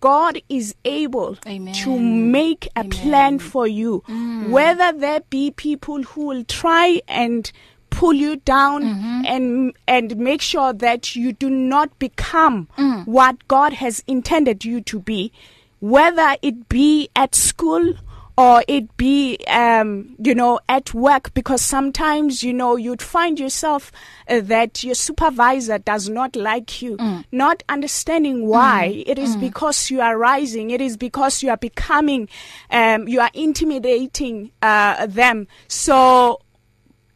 God 0.00 0.42
is 0.50 0.74
able 0.84 1.38
Amen. 1.46 1.72
to 1.76 1.98
make 1.98 2.66
a 2.76 2.80
Amen. 2.80 2.90
plan 2.90 3.38
for 3.38 3.66
you 3.66 4.02
Mm. 4.06 4.50
whether 4.50 4.92
there 4.92 5.20
be 5.30 5.50
people 5.50 6.02
who 6.02 6.26
will 6.26 6.44
try 6.44 7.00
and 7.08 7.50
pull 7.88 8.12
you 8.12 8.36
down 8.36 8.82
Mhm. 8.82 9.24
and 9.26 9.72
and 9.86 10.16
make 10.18 10.42
sure 10.42 10.74
that 10.74 11.16
you 11.16 11.32
do 11.32 11.48
not 11.48 11.98
become 11.98 12.68
Mm. 12.76 13.06
what 13.06 13.48
God 13.48 13.72
has 13.84 14.02
intended 14.06 14.62
you 14.62 14.82
to 14.82 14.98
be 15.00 15.32
whether 15.80 16.36
it 16.42 16.68
be 16.68 17.08
at 17.16 17.34
school 17.34 17.94
or 18.38 18.62
it 18.66 18.96
be 18.96 19.36
um 19.46 20.16
you 20.18 20.34
know 20.34 20.58
at 20.68 20.94
work 20.94 21.34
because 21.34 21.60
sometimes 21.60 22.42
you 22.42 22.52
know 22.52 22.76
you'd 22.76 23.02
find 23.02 23.38
yourself 23.38 23.92
uh, 24.28 24.40
that 24.40 24.82
your 24.82 24.94
supervisor 24.94 25.78
does 25.78 26.08
not 26.08 26.34
like 26.34 26.80
you 26.80 26.96
Mm. 26.96 27.24
not 27.30 27.62
understanding 27.68 28.46
why 28.46 28.88
Mm. 28.94 29.04
it 29.06 29.18
is 29.18 29.36
Mm. 29.36 29.40
because 29.40 29.90
you 29.90 30.00
are 30.00 30.16
rising 30.16 30.70
it 30.70 30.80
is 30.80 30.96
because 30.96 31.42
you 31.42 31.50
are 31.50 31.56
becoming 31.58 32.28
um 32.70 33.06
you 33.06 33.20
are 33.20 33.30
intimidating 33.34 34.50
uh 34.62 35.06
them 35.06 35.46
so 35.68 36.40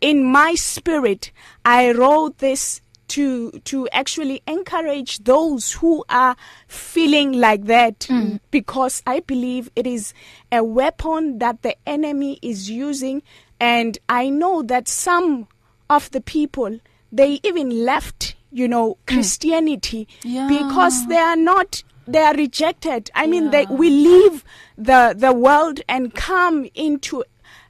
in 0.01 0.23
my 0.23 0.55
spirit 0.55 1.33
i 1.65 1.91
wrote 1.93 2.39
this 2.39 2.81
to 3.09 3.53
to 3.65 3.89
actually 3.91 4.43
encourage 4.47 5.19
those 5.25 5.73
who 5.73 6.05
are 6.09 6.37
feeling 6.69 7.33
like 7.33 7.65
that 7.67 8.01
Mm. 8.11 8.41
because 8.51 9.03
i 9.07 9.21
believe 9.21 9.71
it 9.77 9.87
is 9.87 10.13
a 10.51 10.63
weapon 10.65 11.39
that 11.39 11.63
the 11.63 11.75
enemy 11.87 12.39
is 12.43 12.69
using 12.71 13.23
and 13.61 13.99
i 14.09 14.29
know 14.29 14.63
that 14.63 14.89
some 14.89 15.47
of 15.89 16.11
the 16.11 16.21
people 16.21 16.79
they 17.13 17.41
even 17.45 17.85
left 17.85 18.35
you 18.53 18.67
know 18.69 18.97
christianity 19.07 20.07
Yeah. 20.25 20.49
because 20.49 21.07
they 21.07 21.19
are 21.19 21.37
not 21.37 21.83
they 22.09 22.21
are 22.21 22.35
rejected 22.35 23.11
i 23.15 23.27
mean 23.27 23.45
Yeah. 23.45 23.51
they 23.51 23.67
we 23.71 23.91
leave 23.91 24.45
the 24.77 25.15
the 25.17 25.33
world 25.33 25.81
and 25.89 26.15
come 26.15 26.69
into 26.75 27.25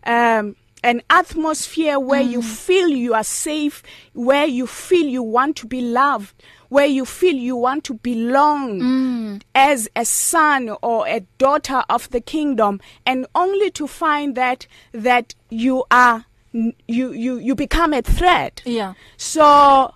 um 0.05 0.57
an 0.87 1.03
atmosphere 1.11 1.99
where 1.99 2.23
mm. 2.23 2.31
you 2.31 2.43
feel 2.43 2.89
you 2.89 3.13
are 3.13 3.25
safe 3.25 3.83
where 4.13 4.47
you 4.47 4.67
feel 4.67 5.07
you 5.07 5.23
want 5.23 5.57
to 5.57 5.67
be 5.67 5.81
loved 5.81 6.43
where 6.69 6.87
you 6.87 7.05
feel 7.05 7.35
you 7.35 7.57
want 7.57 7.85
to 7.85 7.95
belong 7.95 8.81
mm. 8.81 9.43
as 9.55 9.89
a 9.97 10.05
son 10.05 10.71
or 10.83 11.07
a 11.09 11.21
daughter 11.39 11.83
of 11.91 12.09
the 12.11 12.21
kingdom 12.21 12.81
and 13.05 13.27
only 13.35 13.71
to 13.71 13.87
find 13.87 14.37
that 14.37 14.67
that 14.93 15.35
you 15.51 15.85
are 15.91 16.25
you 16.53 17.13
you 17.13 17.37
you 17.37 17.55
become 17.55 17.93
a 17.93 18.01
threat 18.03 18.63
yeah 18.65 18.95
so 19.17 19.93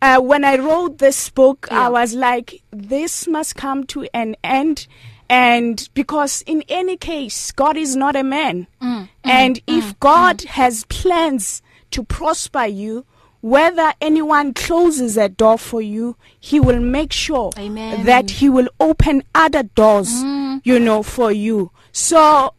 uh, 0.00 0.20
when 0.20 0.44
I 0.44 0.56
wrote 0.58 0.98
this 0.98 1.28
book, 1.28 1.66
yeah. 1.70 1.86
I 1.86 1.88
was 1.88 2.14
like, 2.14 2.62
this 2.70 3.26
must 3.26 3.56
come 3.56 3.84
to 3.86 4.06
an 4.14 4.36
end. 4.44 4.86
And 5.30 5.88
because 5.94 6.42
in 6.42 6.64
any 6.68 6.96
case, 6.96 7.52
God 7.52 7.76
is 7.76 7.94
not 7.94 8.16
a 8.16 8.24
man. 8.24 8.66
Mm, 8.80 9.08
and 9.24 9.56
mm, 9.56 9.78
if 9.78 9.94
mm, 9.94 10.00
God 10.00 10.38
mm. 10.38 10.46
has 10.46 10.84
plans 10.86 11.62
to 11.90 12.02
prosper 12.02 12.64
you, 12.64 13.04
whether 13.40 13.92
anyone 14.00 14.52
closes 14.52 15.16
a 15.16 15.28
door 15.28 15.58
for 15.58 15.80
you, 15.80 16.16
he 16.40 16.58
will 16.58 16.80
make 16.80 17.12
sure 17.12 17.52
Amen. 17.58 18.04
that 18.04 18.30
he 18.30 18.48
will 18.48 18.68
open 18.80 19.22
other 19.34 19.62
doors, 19.62 20.08
mm. 20.08 20.60
you 20.64 20.80
know, 20.80 21.02
for 21.02 21.30
you. 21.30 21.70
So 21.92 22.54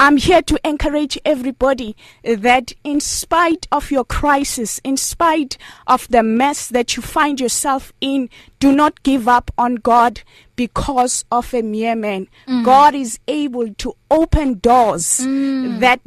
I'm 0.00 0.16
here 0.16 0.40
to 0.40 0.58
encourage 0.66 1.18
everybody 1.26 1.94
that 2.24 2.72
in 2.82 3.00
spite 3.00 3.68
of 3.70 3.90
your 3.90 4.06
crisis, 4.06 4.80
in 4.82 4.96
spite 4.96 5.58
of 5.86 6.08
the 6.08 6.22
mess 6.22 6.68
that 6.68 6.96
you 6.96 7.02
find 7.02 7.38
yourself 7.38 7.92
in, 8.00 8.30
do 8.60 8.72
not 8.72 9.02
give 9.02 9.28
up 9.28 9.50
on 9.58 9.74
God 9.74 10.22
because 10.56 11.26
of 11.30 11.52
a 11.52 11.60
mere 11.60 11.94
man. 11.94 12.28
Mm. 12.48 12.64
God 12.64 12.94
is 12.94 13.18
able 13.28 13.74
to 13.74 13.94
open 14.10 14.54
doors 14.60 15.20
mm. 15.20 15.80
that 15.80 16.00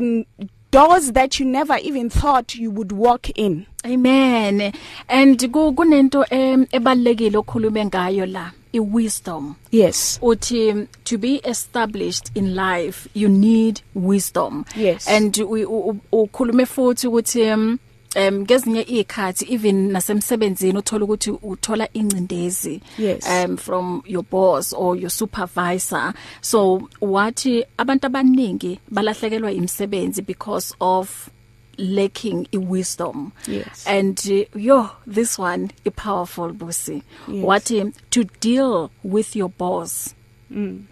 doors 0.72 1.12
that 1.12 1.40
you 1.40 1.46
never 1.46 1.78
even 1.78 2.10
thought 2.10 2.56
you 2.56 2.72
would 2.72 2.92
walk 2.92 3.30
in. 3.36 3.68
Amen. 3.86 4.74
And 5.08 5.38
kunento 5.38 6.26
ebalekile 6.72 7.38
okhulume 7.38 7.86
ngayo 7.86 8.26
la. 8.26 8.50
I-wisdom. 8.74 9.56
Yes. 9.72 10.20
Uthi 10.22 10.88
to 11.04 11.18
be 11.18 11.36
established 11.46 12.32
in 12.36 12.56
life 12.56 13.08
you 13.14 13.30
need 13.30 13.82
wisdom. 13.94 14.66
Yes. 14.76 15.08
And 15.08 15.34
ukhulume 15.34 16.66
futhi 16.66 17.08
ukuthi 17.08 17.52
um 17.52 17.80
ngezinye 18.16 18.82
ikhathi 18.82 19.54
even 19.54 19.92
nasemsebenzini 19.92 20.78
uthola 20.78 21.06
ukuthi 21.06 21.32
uthola 21.32 21.94
incindezi 21.94 22.82
yes. 22.98 23.28
um 23.28 23.58
from 23.58 24.04
your 24.06 24.24
boss 24.24 24.74
or 24.74 24.96
your 24.96 25.10
supervisor. 25.10 26.14
So 26.42 26.90
wathi 27.02 27.66
abantu 27.78 28.08
abaningi 28.08 28.80
balahlekelwa 28.92 29.52
imisebenzi 29.52 30.22
because 30.22 30.76
of 30.80 31.30
lacking 31.78 32.48
i 32.54 32.58
wisdom 32.58 33.34
yes 33.48 33.86
and 33.88 34.20
uh, 34.30 34.58
yo 34.58 34.90
this 35.08 35.38
one 35.38 35.72
is 35.84 35.94
powerful 35.96 36.52
busi 36.52 37.04
yes. 37.28 37.44
what 37.44 37.72
um, 37.72 37.94
to 38.12 38.24
deal 38.40 38.92
with 39.02 39.36
your 39.36 39.50
boss 39.50 40.14
mm. 40.52 40.84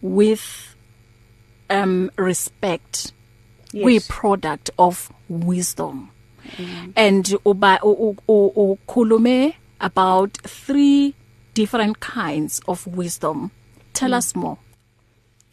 with 0.00 0.74
um 1.70 2.10
respect 2.16 3.12
yes. 3.72 3.84
we 3.84 4.00
product 4.00 4.70
of 4.78 5.12
wisdom 5.28 6.10
mm. 6.56 6.92
and 6.96 7.28
uba 7.46 7.78
ukhulume 7.82 9.54
about 9.80 10.36
three 10.42 11.14
different 11.54 12.00
kinds 12.00 12.60
of 12.66 12.86
wisdom 12.86 13.50
tell 13.92 14.10
mm. 14.10 14.14
us 14.14 14.34
more 14.34 14.58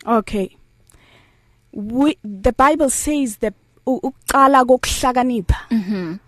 okay 0.07 0.55
we, 1.71 2.17
the 2.23 2.53
bible 2.53 2.89
says 2.89 3.37
the 3.37 3.53
ukuqala 3.89 4.65
kokuhlakanipha. 4.65 5.59
Mhm. 5.71 6.19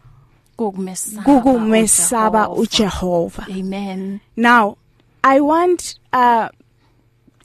Kokumesaba 0.58 1.24
kokumesaba 1.24 2.50
uJehova. 2.50 3.44
Amen. 3.50 4.20
Now 4.36 4.78
i 5.24 5.40
want 5.40 6.00
uh 6.14 6.50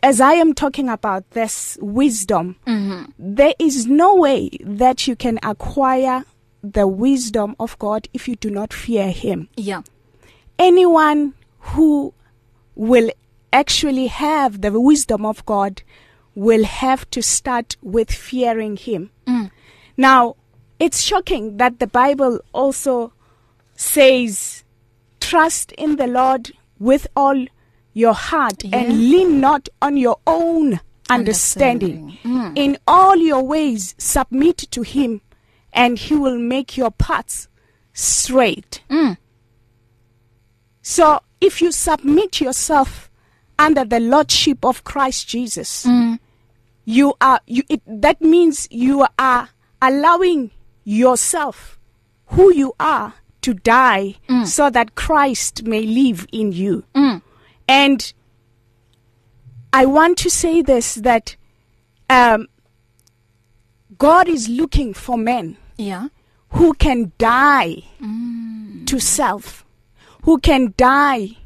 as 0.03 0.21
i 0.21 0.33
am 0.33 0.55
talking 0.55 0.89
about 0.89 1.23
this 1.33 1.77
wisdom 1.83 2.57
mhm. 2.67 3.13
there 3.19 3.53
is 3.59 3.87
no 3.87 4.15
way 4.15 4.49
that 4.65 5.07
you 5.07 5.15
can 5.15 5.39
acquire 5.43 6.25
the 6.73 6.87
wisdom 6.87 7.55
of 7.59 7.79
God 7.79 8.09
if 8.13 8.27
you 8.29 8.37
do 8.37 8.51
not 8.51 8.73
fear 8.73 9.11
him. 9.11 9.49
Yeah. 9.57 9.83
Anyone 10.59 11.35
who 11.61 12.13
will 12.75 13.11
actually 13.53 14.09
have 14.09 14.63
the 14.63 14.79
wisdom 14.81 15.25
of 15.25 15.45
God 15.47 15.83
will 16.35 16.65
have 16.65 17.09
to 17.11 17.23
start 17.23 17.77
with 17.83 18.11
fearing 18.11 18.77
him. 18.77 19.11
Mm. 19.27 19.51
Now, 19.97 20.37
it's 20.79 21.03
shocking 21.03 21.57
that 21.57 21.79
the 21.79 21.87
Bible 21.87 22.41
also 22.53 23.13
says, 23.75 24.65
trust 25.21 25.73
in 25.73 25.97
the 25.97 26.07
Lord 26.07 26.53
with 26.79 27.07
all 27.17 27.47
your 27.93 28.13
heart 28.13 28.63
yeah. 28.63 28.77
and 28.79 29.11
lean 29.11 29.41
not 29.41 29.69
on 29.81 29.97
your 29.97 30.19
own 30.27 30.81
understanding. 31.09 32.03
understanding. 32.03 32.19
Mm. 32.25 32.53
In 32.57 32.79
all 32.87 33.17
your 33.17 33.43
ways, 33.43 33.95
submit 33.99 34.59
to 34.71 34.83
Him, 34.83 35.23
and 35.73 35.99
He 35.99 36.15
will 36.15 36.39
make 36.39 36.77
your 36.77 36.91
paths 36.91 37.49
straight. 37.93 38.83
Mm. 38.91 39.17
So, 40.83 41.21
if 41.41 41.61
you 41.63 41.73
submit 41.73 42.41
yourself 42.41 43.11
under 43.59 43.85
the 43.85 44.01
lordship 44.01 44.65
of 44.65 44.85
Christ 44.85 45.29
Jesus, 45.29 45.87
mm. 45.87 46.19
you 46.85 47.15
are 47.21 47.41
you 47.47 47.63
it, 47.69 47.83
that 47.87 48.21
means 48.21 48.69
you 48.71 49.07
are 49.19 49.49
allowing 49.81 50.51
yourself 50.85 51.79
who 52.27 52.53
you 52.53 52.75
are 52.81 53.15
to 53.43 53.55
die 53.55 54.17
mm. 54.29 54.47
so 54.47 54.71
that 54.71 54.95
Christ 54.95 55.65
may 55.65 55.83
live 55.83 56.27
in 56.33 56.53
you. 56.53 56.85
Mm. 56.95 57.23
And 57.69 58.13
I 59.73 59.87
want 59.87 60.19
to 60.19 60.31
say 60.31 60.63
this 60.63 60.95
that 60.97 61.37
um 62.09 62.49
God 63.99 64.29
is 64.29 64.49
looking 64.49 64.95
for 64.95 65.19
men 65.19 65.57
yeah 65.77 66.09
who 66.51 66.73
can 66.75 67.13
die 67.19 67.85
mm. 68.01 68.87
to 68.87 68.99
self 68.99 69.65
who 70.23 70.39
can 70.39 70.73
die 70.77 71.37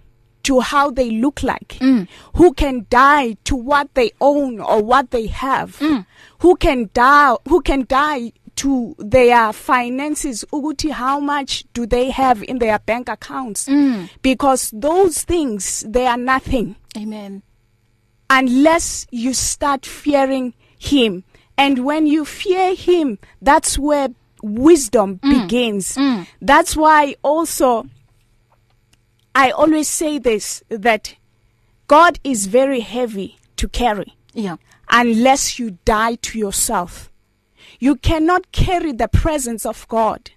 to 0.42 0.60
how 0.60 0.90
they 0.90 1.10
look 1.10 1.42
like 1.42 1.78
mm. 1.80 2.06
who 2.36 2.52
can 2.54 2.86
die 2.90 3.36
to 3.44 3.56
what 3.56 3.92
they 3.94 4.10
own 4.20 4.60
or 4.60 4.82
what 4.82 5.10
they 5.10 5.26
have 5.26 5.78
mm. 5.78 6.04
who 6.40 6.56
can 6.56 6.88
die 6.92 7.36
who 7.48 7.60
can 7.60 7.84
die 7.88 8.32
to 8.56 8.94
their 8.98 9.52
finances 9.52 10.44
ukuthi 10.52 10.90
how 10.90 11.20
much 11.20 11.64
do 11.72 11.86
they 11.86 12.10
have 12.10 12.42
in 12.42 12.58
their 12.58 12.78
bank 12.78 13.08
accounts 13.08 13.66
mm. 13.68 14.08
because 14.22 14.70
those 14.74 15.22
things 15.22 15.84
they 15.88 16.06
are 16.06 16.16
nothing 16.18 16.76
amen 16.96 17.42
unless 18.28 19.06
you 19.10 19.32
start 19.34 19.86
fearing 19.86 20.54
him 20.78 21.24
and 21.56 21.84
when 21.84 22.06
you 22.06 22.24
fear 22.24 22.74
him 22.74 23.18
that's 23.42 23.78
where 23.78 24.08
wisdom 24.42 25.18
mm. 25.18 25.42
begins 25.42 25.96
mm. 25.96 26.26
that's 26.40 26.76
why 26.76 27.14
also 27.22 27.86
I 29.34 29.50
always 29.50 29.88
say 29.88 30.18
this 30.18 30.62
that 30.68 31.14
God 31.86 32.18
is 32.24 32.46
very 32.46 32.80
heavy 32.80 33.38
to 33.56 33.68
carry 33.68 34.16
yeah 34.32 34.56
unless 34.90 35.58
you 35.58 35.78
die 35.84 36.16
to 36.16 36.38
yourself 36.38 37.10
you 37.78 37.96
cannot 37.96 38.52
carry 38.52 38.92
the 38.92 39.08
presence 39.08 39.64
of 39.66 39.86
God 39.88 40.30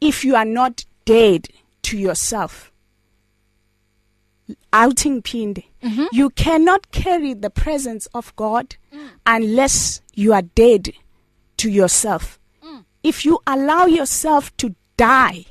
if 0.00 0.24
you 0.24 0.34
are 0.34 0.44
not 0.44 0.84
dead 1.04 1.48
to 1.82 1.98
yourself 1.98 2.72
outing 4.72 5.22
phinde 5.22 5.64
mm 5.82 5.90
-hmm. 5.90 6.08
you 6.12 6.30
cannot 6.30 6.90
carry 6.90 7.34
the 7.34 7.50
presence 7.50 8.08
of 8.12 8.32
God 8.36 8.76
mm. 8.92 9.08
unless 9.26 10.02
you 10.14 10.34
are 10.34 10.46
dead 10.54 10.92
to 11.56 11.68
yourself 11.68 12.38
mm. 12.62 12.84
if 13.02 13.24
you 13.26 13.40
allow 13.46 13.86
yourself 13.86 14.50
to 14.56 14.68
die 14.96 15.44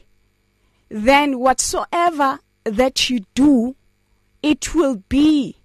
then 0.92 1.40
whatsoever 1.40 2.40
that 2.66 3.10
you 3.10 3.22
do 3.34 3.76
it 4.44 4.76
will 4.76 4.98
be 5.08 5.56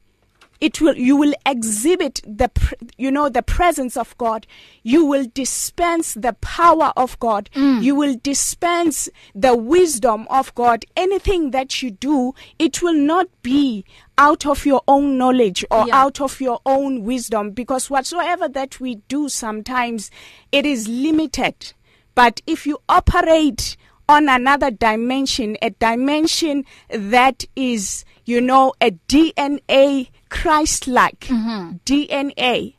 it 0.61 0.81
will 0.81 0.97
you 0.97 1.17
will 1.17 1.35
exhibit 1.45 2.21
the 2.25 2.51
you 2.97 3.11
know 3.11 3.29
the 3.29 3.43
presence 3.43 3.97
of 3.97 4.17
God 4.19 4.47
you 4.83 5.05
will 5.05 5.27
dispense 5.35 6.15
the 6.15 6.33
power 6.35 6.93
of 6.97 7.19
God 7.19 7.51
mm. 7.55 7.83
you 7.83 7.95
will 7.95 8.17
dispense 8.23 9.09
the 9.35 9.57
wisdom 9.57 10.27
of 10.31 10.55
God 10.55 10.85
anything 10.97 11.51
that 11.51 11.83
you 11.83 11.91
do 11.91 12.35
it 12.59 12.81
will 12.81 12.95
not 12.95 13.27
be 13.43 13.85
out 14.17 14.47
of 14.47 14.65
your 14.65 14.83
own 14.89 15.19
knowledge 15.19 15.65
or 15.71 15.89
yeah. 15.89 16.05
out 16.05 16.21
of 16.21 16.41
your 16.41 16.61
own 16.65 17.03
wisdom 17.03 17.51
because 17.51 17.91
whatsoever 17.91 18.49
that 18.49 18.81
we 18.81 18.97
do 19.09 19.29
sometimes 19.29 20.11
it 20.53 20.65
is 20.65 20.89
limited 20.89 21.75
but 22.15 22.41
if 22.47 22.67
you 22.67 22.79
operate 22.89 23.77
on 24.09 24.29
another 24.29 24.71
dimension 24.71 25.57
a 25.63 25.71
dimension 25.71 26.65
that 26.89 27.45
is 27.57 28.05
you 28.25 28.41
know 28.41 28.73
a 28.81 28.91
DNA 29.09 30.09
Christ-like 30.29 31.21
mm-hmm. 31.21 31.77
DNA 31.85 32.75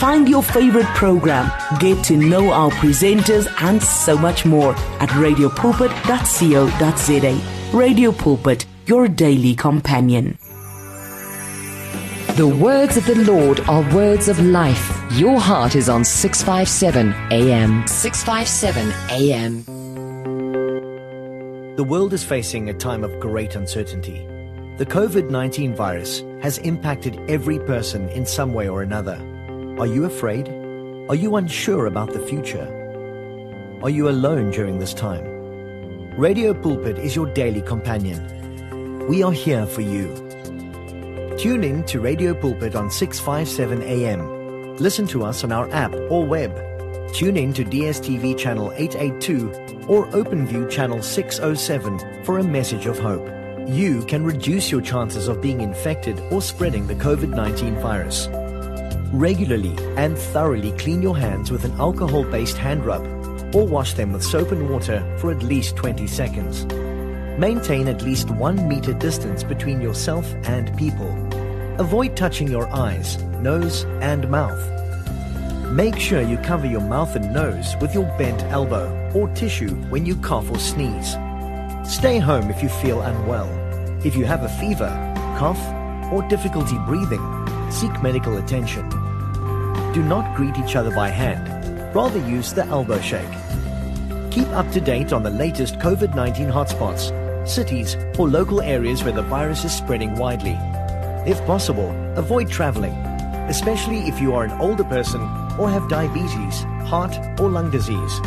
Find 0.00 0.28
your 0.30 0.42
favorite 0.42 0.86
program, 0.96 1.52
get 1.78 2.02
to 2.04 2.16
know 2.16 2.50
our 2.52 2.70
presenters, 2.70 3.46
and 3.60 3.82
so 3.82 4.16
much 4.16 4.46
more 4.46 4.72
at 4.98 5.10
radiopulpit.co.za. 5.10 7.76
Radio 7.76 8.10
Pulpit, 8.10 8.64
your 8.86 9.08
daily 9.08 9.54
companion. 9.54 10.38
The 12.36 12.48
words 12.48 12.96
of 12.96 13.04
the 13.04 13.16
Lord 13.26 13.60
are 13.68 13.82
words 13.94 14.28
of 14.28 14.40
life. 14.40 14.90
Your 15.12 15.38
heart 15.38 15.76
is 15.76 15.90
on 15.90 16.02
657 16.02 17.12
AM. 17.30 17.86
657 17.86 18.90
AM. 19.10 19.64
The 21.76 21.84
world 21.84 22.14
is 22.14 22.24
facing 22.24 22.70
a 22.70 22.74
time 22.74 23.04
of 23.04 23.20
great 23.20 23.54
uncertainty. 23.54 24.26
The 24.78 24.86
COVID 24.86 25.28
19 25.28 25.74
virus 25.74 26.22
has 26.40 26.56
impacted 26.56 27.20
every 27.28 27.58
person 27.58 28.08
in 28.08 28.24
some 28.24 28.54
way 28.54 28.66
or 28.66 28.80
another. 28.80 29.20
Are 29.80 29.86
you 29.86 30.04
afraid? 30.04 30.46
Are 31.08 31.14
you 31.14 31.36
unsure 31.36 31.86
about 31.86 32.12
the 32.12 32.20
future? 32.20 32.68
Are 33.82 33.88
you 33.88 34.10
alone 34.10 34.50
during 34.50 34.78
this 34.78 34.92
time? 34.92 35.24
Radio 36.18 36.52
Pulpit 36.52 36.98
is 36.98 37.16
your 37.16 37.24
daily 37.32 37.62
companion. 37.62 39.08
We 39.08 39.22
are 39.22 39.32
here 39.32 39.64
for 39.64 39.80
you. 39.80 40.14
Tune 41.38 41.64
in 41.64 41.82
to 41.84 41.98
Radio 41.98 42.34
Pulpit 42.34 42.76
on 42.76 42.90
657 42.90 43.82
AM. 43.82 44.76
Listen 44.76 45.06
to 45.06 45.24
us 45.24 45.44
on 45.44 45.50
our 45.50 45.66
app 45.70 45.94
or 46.10 46.26
web. 46.26 46.54
Tune 47.14 47.38
in 47.38 47.54
to 47.54 47.64
DSTV 47.64 48.36
channel 48.36 48.74
882 48.76 49.50
or 49.88 50.06
OpenView 50.08 50.70
channel 50.70 51.00
607 51.00 52.24
for 52.26 52.38
a 52.38 52.44
message 52.44 52.84
of 52.84 52.98
hope. 52.98 53.26
You 53.66 54.04
can 54.04 54.24
reduce 54.24 54.70
your 54.70 54.82
chances 54.82 55.26
of 55.26 55.40
being 55.40 55.62
infected 55.62 56.20
or 56.30 56.42
spreading 56.42 56.86
the 56.86 56.96
COVID 56.96 57.30
19 57.30 57.76
virus. 57.76 58.28
Regularly 59.12 59.76
and 59.96 60.16
thoroughly 60.16 60.70
clean 60.78 61.02
your 61.02 61.16
hands 61.16 61.50
with 61.50 61.64
an 61.64 61.72
alcohol 61.80 62.22
based 62.22 62.56
hand 62.56 62.86
rub 62.86 63.04
or 63.52 63.66
wash 63.66 63.94
them 63.94 64.12
with 64.12 64.22
soap 64.22 64.52
and 64.52 64.70
water 64.70 65.04
for 65.18 65.32
at 65.32 65.42
least 65.42 65.74
20 65.74 66.06
seconds. 66.06 66.64
Maintain 67.36 67.88
at 67.88 68.02
least 68.02 68.30
one 68.30 68.68
meter 68.68 68.92
distance 68.92 69.42
between 69.42 69.80
yourself 69.80 70.32
and 70.44 70.76
people. 70.78 71.10
Avoid 71.80 72.16
touching 72.16 72.48
your 72.48 72.72
eyes, 72.72 73.20
nose, 73.40 73.84
and 74.00 74.30
mouth. 74.30 74.60
Make 75.72 75.98
sure 75.98 76.22
you 76.22 76.36
cover 76.38 76.66
your 76.66 76.80
mouth 76.80 77.16
and 77.16 77.32
nose 77.32 77.74
with 77.80 77.92
your 77.94 78.06
bent 78.16 78.42
elbow 78.44 79.10
or 79.12 79.28
tissue 79.34 79.74
when 79.88 80.06
you 80.06 80.14
cough 80.16 80.50
or 80.52 80.58
sneeze. 80.58 81.16
Stay 81.84 82.18
home 82.18 82.48
if 82.48 82.62
you 82.62 82.68
feel 82.68 83.00
unwell. 83.00 83.48
If 84.04 84.14
you 84.14 84.24
have 84.24 84.44
a 84.44 84.48
fever, 84.60 84.90
cough, 85.36 85.60
or 86.12 86.26
difficulty 86.28 86.78
breathing, 86.86 87.24
seek 87.70 88.02
medical 88.02 88.36
attention. 88.36 88.99
Do 89.92 90.04
not 90.04 90.36
greet 90.36 90.56
each 90.56 90.76
other 90.76 90.92
by 90.92 91.08
hand, 91.08 91.94
rather 91.94 92.20
use 92.20 92.52
the 92.52 92.64
elbow 92.66 93.00
shake. 93.00 93.28
Keep 94.30 94.46
up 94.50 94.70
to 94.70 94.80
date 94.80 95.12
on 95.12 95.24
the 95.24 95.30
latest 95.30 95.80
COVID 95.80 96.14
19 96.14 96.48
hotspots, 96.48 97.10
cities, 97.48 97.96
or 98.16 98.28
local 98.28 98.60
areas 98.60 99.02
where 99.02 99.12
the 99.12 99.22
virus 99.22 99.64
is 99.64 99.76
spreading 99.76 100.14
widely. 100.14 100.56
If 101.26 101.44
possible, 101.44 101.90
avoid 102.16 102.48
traveling, 102.48 102.92
especially 103.50 104.06
if 104.06 104.20
you 104.20 104.32
are 104.32 104.44
an 104.44 104.60
older 104.60 104.84
person 104.84 105.22
or 105.58 105.68
have 105.68 105.88
diabetes, 105.88 106.62
heart, 106.86 107.18
or 107.40 107.50
lung 107.50 107.72
disease. 107.72 108.20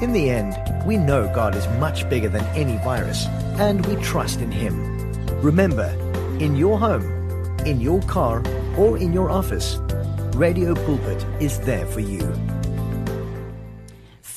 In 0.00 0.12
the 0.14 0.30
end, 0.30 0.56
we 0.86 0.96
know 0.96 1.30
God 1.34 1.54
is 1.54 1.68
much 1.78 2.08
bigger 2.08 2.30
than 2.30 2.46
any 2.56 2.78
virus, 2.78 3.26
and 3.58 3.84
we 3.84 4.02
trust 4.02 4.40
in 4.40 4.50
Him. 4.50 5.12
Remember, 5.42 5.90
in 6.40 6.56
your 6.56 6.78
home, 6.78 7.04
in 7.66 7.78
your 7.78 8.00
car, 8.02 8.42
or 8.78 8.96
in 8.96 9.12
your 9.12 9.28
office, 9.28 9.78
Radio 10.38 10.72
Pulpit 10.72 11.26
is 11.40 11.58
there 11.66 11.84
for 11.86 11.98
you. 11.98 12.22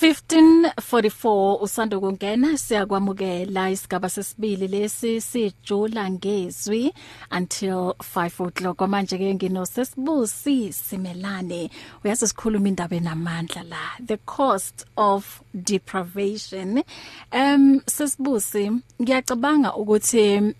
1544 0.01 1.61
usando 1.61 1.99
kungena 1.99 2.57
siyakwamukela 2.57 3.69
isigaba 3.69 4.09
sesibili 4.09 4.67
lesi 4.67 5.21
sijula 5.21 6.09
ngezwi 6.09 6.93
until 7.37 7.93
5 8.15 8.47
o'clock. 8.47 8.81
Manje 8.81 9.17
ke 9.17 9.33
ngino 9.33 9.65
sesibusi 9.65 10.73
simelane. 10.73 11.69
Uyazi 12.03 12.27
sikhuluma 12.27 12.67
indaba 12.67 12.95
enamandla 12.95 13.63
la 13.63 14.05
the 14.07 14.17
cost 14.17 14.85
of 14.97 15.41
deprivation. 15.53 16.83
Um 17.31 17.81
sesibusi 17.85 18.71
ngiyacabanga 19.01 19.75
ukuthi 19.75 20.55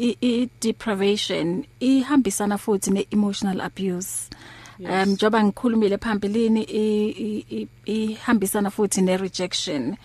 i 0.00 0.48
deprivation 0.60 1.64
ihambisana 1.80 2.58
futhi 2.58 2.90
ne 2.90 3.06
emotional 3.10 3.60
abuse. 3.60 4.30
Um 4.84 5.10
njoba 5.10 5.44
ngikhulumile 5.44 5.98
phambilini 5.98 6.62
ihambisana 7.84 8.70
futhi 8.70 9.02
ne 9.02 9.16
rejection 9.16 9.96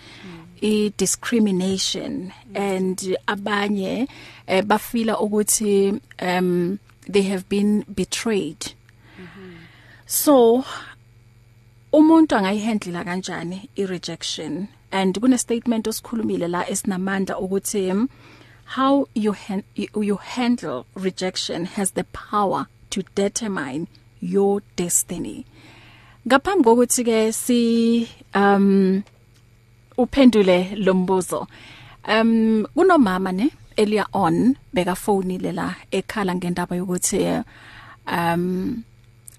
i 0.60 0.92
discrimination 0.98 2.32
and 2.54 3.18
abanye 3.26 4.08
eh, 4.46 4.64
bafila 4.64 5.20
ukuthi 5.20 6.00
um 6.22 6.78
they 7.08 7.22
have 7.22 7.48
been 7.48 7.84
betrayed. 7.88 8.74
So 10.06 10.64
umuntu 11.92 12.36
angayihandle 12.36 13.04
kanjani 13.04 13.68
i 13.76 13.86
rejection 13.86 14.68
and 14.90 15.20
kune 15.20 15.38
statement 15.38 15.86
osikhulumile 15.86 16.48
la 16.48 16.68
esinamandla 16.70 17.38
ukuthi 17.38 18.08
how 18.76 19.08
you 19.14 19.34
you 19.94 20.16
handle 20.16 20.86
rejection 20.94 21.64
has 21.64 21.92
the 21.92 22.04
power 22.04 22.66
to 22.90 23.02
determine 23.14 23.86
your 24.20 24.60
destiny. 24.76 25.44
Ngaphambi 26.26 26.64
kokuthi 26.64 27.04
ke 27.04 27.32
si 27.32 28.08
um 28.34 29.02
uphendule 29.98 30.74
lombuzo 30.76 31.46
um 32.08 32.66
kunomama 32.74 33.32
ne 33.32 33.50
earlier 33.76 34.06
on 34.12 34.56
beka 34.74 34.94
phone 34.96 35.38
la 35.38 35.74
ekhala 35.92 36.34
ngendaba 36.34 36.76
yokuthi 36.76 37.44
um 38.06 38.82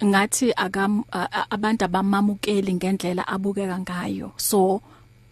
ngathi 0.04 0.54
akam 0.56 1.04
abantu 1.50 1.86
abamamukeli 1.86 2.74
ngendlela 2.74 3.28
abukeka 3.28 3.80
ngayo 3.80 4.32
so 4.38 4.82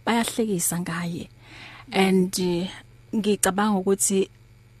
bayahlekisa 0.04 0.80
ngaye. 0.80 1.28
And 1.92 2.34
ngicabanga 3.14 3.78
ukuthi 3.78 4.28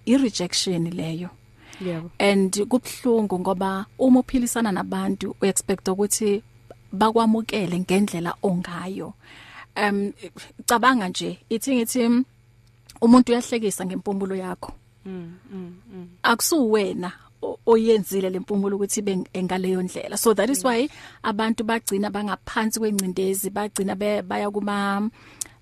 i 0.06 0.16
rejection 0.16 0.90
leyo 0.90 1.30
Yebo. 1.80 2.10
and 2.18 2.52
kubhlungu 2.52 3.38
ngoba 3.40 3.86
uma 3.98 4.20
uphilisana 4.20 4.72
nabantu 4.72 5.36
uexpect 5.40 5.88
ukuthi 5.88 6.42
bakwamukele 6.92 7.78
ngendlela 7.80 8.34
ongayo. 8.42 9.14
Um 9.76 10.12
cabanga 10.66 11.08
nje 11.08 11.38
ithi 11.50 11.76
ngithi 11.76 12.24
umuntu 13.00 13.32
uyahlekisa 13.32 13.86
ngempumulo 13.86 14.36
yakho. 14.36 14.72
Akusuwena 16.22 17.12
oyenzile 17.66 18.30
lempumulo 18.30 18.76
ukuthi 18.76 19.00
ibe 19.00 19.18
engaleyo 19.32 19.82
ndlela. 19.82 20.16
So 20.16 20.34
that 20.34 20.50
is 20.50 20.64
why 20.64 20.88
abantu 21.22 21.64
bagcina 21.64 22.10
bangaphansi 22.10 22.80
kwencindezi 22.80 23.50
bagcina 23.50 23.94
baya 23.94 24.50
kuma 24.50 25.10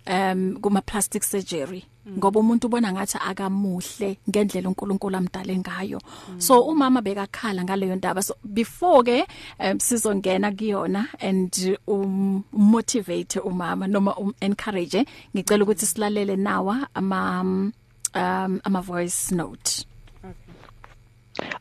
um 0.07 0.57
kuma 0.62 0.81
plastic 0.81 1.24
surgery. 1.24 1.85
Ngoba 2.09 2.40
umuntu 2.40 2.67
ubona 2.67 2.93
ngathi 2.93 3.19
akamuhle 3.19 4.19
ngendlela 4.29 4.69
uNkulunkulu 4.69 5.17
amdale 5.17 5.57
ngayo. 5.59 6.01
So 6.38 6.61
umama 6.62 7.01
bekakhala 7.01 7.64
ngaleyo 7.64 7.97
ndaba. 7.97 8.23
So 8.23 8.35
before 8.45 9.03
ke 9.05 9.27
um, 9.61 9.79
sizongena 9.81 10.53
kuyona 10.53 11.09
and 11.21 11.79
um 11.88 12.45
motivate 12.53 13.40
umama 13.40 13.88
noma 13.88 14.14
um 14.17 14.35
encourage 14.40 15.05
ngicela 15.35 15.64
ukuthi 15.64 15.87
silalele 15.87 16.37
nawa 16.37 16.88
ama 16.95 17.40
um 17.40 18.61
ama 18.64 18.81
voice 18.81 19.35
note. 19.35 19.87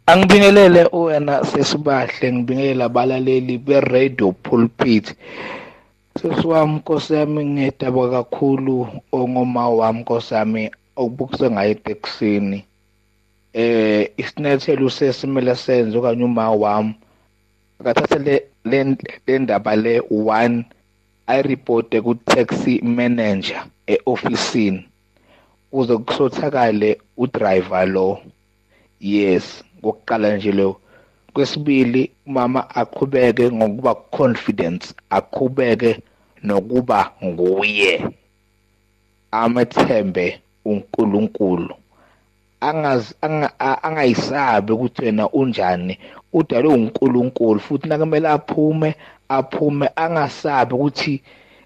Angibingelele 0.05 0.89
wena 0.91 1.45
sesibahle 1.45 2.33
ngibingelela 2.33 2.85
abalaleli 2.85 3.57
be 3.57 3.79
radio 3.79 4.31
pulpit. 4.31 5.15
Sesiwami 6.23 6.75
Nkosi 6.79 7.13
yami 7.19 7.45
ngedaba 7.45 8.03
kakhulu 8.09 8.87
ongoma 9.11 9.63
wami 9.79 9.99
Nkosi 10.01 10.33
yami 10.33 10.63
okubukise 10.95 11.51
ngayo 11.51 11.71
eteksini. 11.75 12.59
Eh 13.53 14.07
isinyathelo 14.21 14.87
sesimele 14.97 15.55
senze 15.55 15.97
okanye 15.97 16.23
uma 16.23 16.47
wami 16.63 16.93
akathathe 17.79 18.17
le 19.27 19.39
ndaba 19.39 19.75
le 19.75 19.99
1 19.99 20.63
ayireporte 21.27 21.97
ku 22.05 22.15
taxi 22.15 22.73
manager 22.97 23.61
eofisini 23.93 24.81
uze 25.77 25.97
kusothakale 25.97 26.89
udriver 27.17 27.85
lo. 27.87 28.07
Yes 29.01 29.45
ngokuqala 29.79 30.37
nje 30.37 30.51
lo. 30.51 30.79
Kwesibili 31.33 32.11
umama 32.27 32.61
aqhubeke 32.81 33.51
ngokuba 33.51 33.95
confidence 33.95 34.85
aqhubeke 35.09 35.99
nokuba 36.43 37.11
nguye 37.23 37.93
amethembe 39.31 40.39
uNkulunkulu. 40.65 41.75
Angayisabi 43.83 44.71
ukuthi 44.73 45.05
wena 45.05 45.29
unjani 45.29 45.97
udalwe 46.33 46.73
uNkulunkulu 46.73 47.59
futhi 47.59 47.87
nakumele 47.87 48.27
aphume 48.29 48.95
aphume 49.29 49.89
angasabi 49.95 50.73
ukuthi 50.73 51.21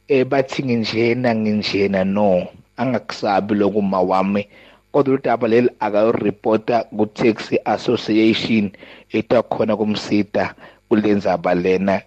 eh 0.08 0.26
bathi 0.26 0.64
nginjena 0.64 1.36
nginjena 1.36 2.04
no 2.04 2.48
angakusabi 2.78 3.54
lokuma 3.56 4.02
wami. 4.02 4.48
Kodwa 4.92 5.16
udaba 5.16 5.48
leli 5.48 5.70
akayoreporta 5.80 6.84
ku-taxi 6.98 7.60
association 7.66 8.72
etakhona 9.14 9.78
kumsida 9.78 10.56
kulenzaba 10.90 11.54
lena 11.54 12.02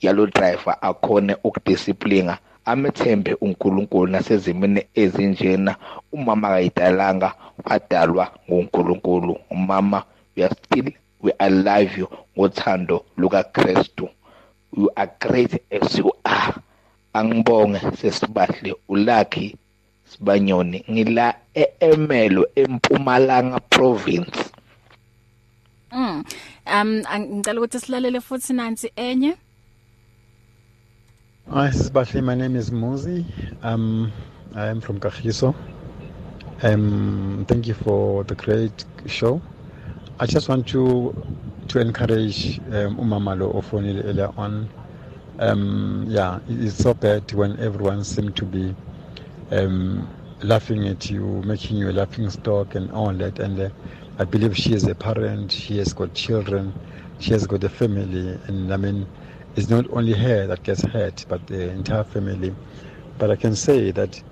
yalo 0.00 0.26
driver 0.26 0.76
akhone 0.80 1.36
ukudisciplina 1.44 2.38
amethembe 2.66 3.34
uNkulunkulu 3.40 4.06
nasezimini 4.06 4.82
ezinjena. 4.94 5.76
Umama 6.12 6.48
akayidalanga 6.48 7.34
wadalwa 7.64 8.30
nguNkulunkulu. 8.50 9.38
Umama 9.50 10.02
we 10.36 10.44
are 10.44 10.54
still 10.54 10.92
we 11.20 11.32
alive 11.38 12.00
you 12.00 12.08
ngothando 12.36 13.04
luka 13.16 13.42
Kristu 13.44 14.08
you 14.76 14.90
are 14.96 15.10
great 15.20 15.62
as 15.70 15.98
you 15.98 16.12
are. 16.24 16.54
Angibonge 17.14 17.80
sesibahle 17.80 18.74
ulakhi 18.88 19.56
Sibanyoni. 20.04 20.84
Ngila 20.90 21.34
eEmelo 21.54 22.46
eMpumalanga 22.54 23.60
province. 23.60 24.50
Mm. 25.92 26.24
Um 26.66 27.02
ngicela 27.18 27.60
ukuthi 27.60 27.80
silalele 27.80 28.20
futhi 28.20 28.52
nansi 28.52 28.92
enye. 28.96 29.36
Hi, 31.48 31.70
Sisibahle. 31.70 32.22
My 32.24 32.34
name 32.34 32.56
is 32.56 32.70
Muzi. 32.72 33.24
Um, 33.62 34.10
I 34.56 34.66
am 34.66 34.80
from 34.80 34.98
Kagiso. 34.98 35.54
Um, 36.64 37.44
thank 37.46 37.68
you 37.68 37.74
for 37.74 38.24
the 38.24 38.34
great 38.34 38.84
show. 39.06 39.40
I 40.18 40.26
just 40.26 40.48
want 40.48 40.66
to 40.68 41.14
to 41.68 41.78
encourage 41.80 42.58
um, 42.74 42.96
Umamalo 42.98 43.54
Ofonile 43.54 44.04
earlier 44.04 44.32
on. 44.36 44.68
Um, 45.38 46.06
yeah, 46.08 46.40
it's 46.48 46.78
so 46.78 46.94
bad 46.94 47.32
when 47.32 47.56
everyone 47.60 48.02
seems 48.02 48.34
to 48.34 48.44
be 48.44 48.74
um, 49.52 50.08
laughing 50.42 50.88
at 50.88 51.08
you, 51.10 51.22
making 51.46 51.76
you 51.76 51.90
a 51.90 51.92
laughing 51.92 52.28
stock 52.28 52.74
and 52.74 52.90
all 52.90 53.12
that. 53.12 53.38
And 53.38 53.60
uh, 53.60 53.68
I 54.18 54.24
believe 54.24 54.56
she 54.56 54.72
is 54.74 54.82
a 54.84 54.96
parent, 54.96 55.52
she 55.52 55.78
has 55.78 55.92
got 55.92 56.12
children, 56.12 56.74
she 57.20 57.30
has 57.34 57.46
got 57.46 57.62
a 57.62 57.68
family. 57.68 58.36
And 58.48 58.74
I 58.74 58.76
mean, 58.76 59.06
it's 59.56 59.70
not 59.70 59.86
only 59.90 60.12
her 60.12 60.46
that 60.46 60.62
gets 60.64 60.82
hurt, 60.82 61.24
but 61.28 61.46
the 61.46 61.70
entire 61.70 62.04
family. 62.04 62.54
But 63.18 63.30
I 63.30 63.36
can 63.36 63.56
say 63.56 63.90
that 63.92 64.22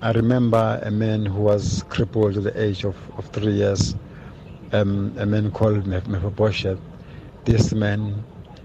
I 0.00 0.12
remember 0.12 0.80
a 0.82 0.90
man 0.92 1.26
who 1.26 1.40
was 1.40 1.84
crippled 1.88 2.34
to 2.34 2.40
the 2.40 2.58
age 2.62 2.84
of, 2.84 2.96
of 3.18 3.26
three 3.26 3.52
years, 3.54 3.96
um, 4.72 5.12
a 5.18 5.26
man 5.26 5.50
called 5.50 5.86
Mephibosheth. 5.86 6.78
This 7.44 7.72
man, 7.74 8.22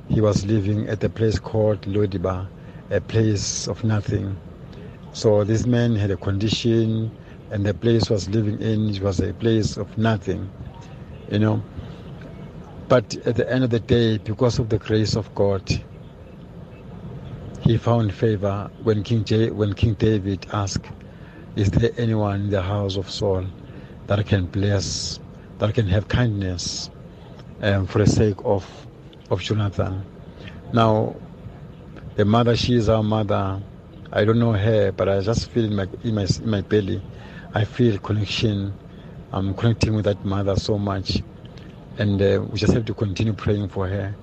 he 0.08 0.22
was 0.22 0.46
living 0.46 0.88
at 0.88 1.04
a 1.04 1.10
place 1.10 1.40
called 1.40 1.82
Lodiba, 1.82 2.48
a 2.92 3.02
place 3.02 3.68
of 3.68 3.84
nothing. 3.84 4.38
So 5.14 5.44
this 5.44 5.66
man 5.66 5.96
had 5.96 6.12
a 6.12 6.18
condition, 6.18 7.12
and 7.50 7.66
the 7.66 7.74
place 7.74 8.10
was 8.12 8.30
living 8.30 8.62
in 8.62 8.90
it 8.90 9.02
was 9.02 9.20
a 9.22 9.34
place 9.34 9.76
of 9.76 9.98
nothing, 9.98 10.52
you 11.32 11.40
know. 11.40 11.64
But 12.88 13.16
at 13.26 13.36
the 13.36 13.52
end 13.52 13.64
of 13.64 13.72
the 13.72 13.80
day, 13.80 14.20
because 14.20 14.60
of 14.60 14.70
the 14.70 14.78
grace 14.78 15.16
of 15.16 15.34
God, 15.34 15.64
he 17.66 17.78
found 17.78 18.14
favor 18.14 18.70
when 18.84 19.02
King 19.02 19.24
J- 19.26 19.50
when 19.50 19.74
King 19.74 19.96
David 19.96 20.46
asked, 20.54 20.86
"Is 21.56 21.72
there 21.72 21.90
anyone 21.98 22.42
in 22.42 22.50
the 22.52 22.62
house 22.62 22.96
of 22.96 23.10
Saul 23.10 23.44
that 24.06 24.24
can 24.28 24.46
bless, 24.46 25.20
that 25.58 25.74
can 25.74 25.88
have 25.88 26.08
kindness, 26.08 26.92
um, 27.64 27.88
for 27.88 27.98
the 28.00 28.06
sake 28.06 28.36
of 28.46 28.64
of 29.32 29.42
Jonathan?" 29.42 30.04
Now, 30.74 31.16
the 32.16 32.24
mother, 32.26 32.56
she 32.56 32.76
is 32.76 32.88
our 32.88 33.02
mother. 33.02 33.60
I 34.14 34.26
don't 34.26 34.40
know 34.40 34.54
her, 34.54 34.92
but 34.92 35.10
I 35.10 35.22
just 35.22 35.50
feel 35.50 35.66
in 35.66 35.76
my 35.76 35.88
in 36.04 36.14
my 36.14 36.28
in 36.44 36.50
my 36.50 36.62
belly, 36.62 37.02
I 37.56 37.66
feel 37.66 37.98
connection. 37.98 38.74
I'm 39.34 39.56
connecting 39.56 39.96
with 39.96 40.06
that 40.06 40.24
mother 40.24 40.56
so 40.56 40.78
much, 40.78 41.24
and 41.98 42.22
uh, 42.22 42.46
we 42.48 42.60
just 42.60 42.74
have 42.74 42.86
to 42.86 42.94
continue 42.94 43.34
praying 43.34 43.70
for 43.70 43.88
her. 43.88 44.16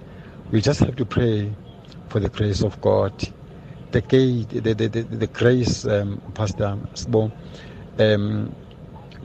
We 0.53 0.61
just 0.61 0.79
have 0.81 0.95
to 0.97 1.05
pray 1.05 1.51
for 2.13 2.21
the 2.21 2.29
grace 2.29 2.63
of 2.63 2.79
God, 2.83 3.13
the 3.93 4.03
the 4.03 4.61
the, 4.61 4.75
the, 4.75 5.03
the 5.03 5.27
grace, 5.29 5.87
um, 5.87 6.21
Pastor 6.35 6.79
Sbo, 6.93 7.33
um, 7.99 8.55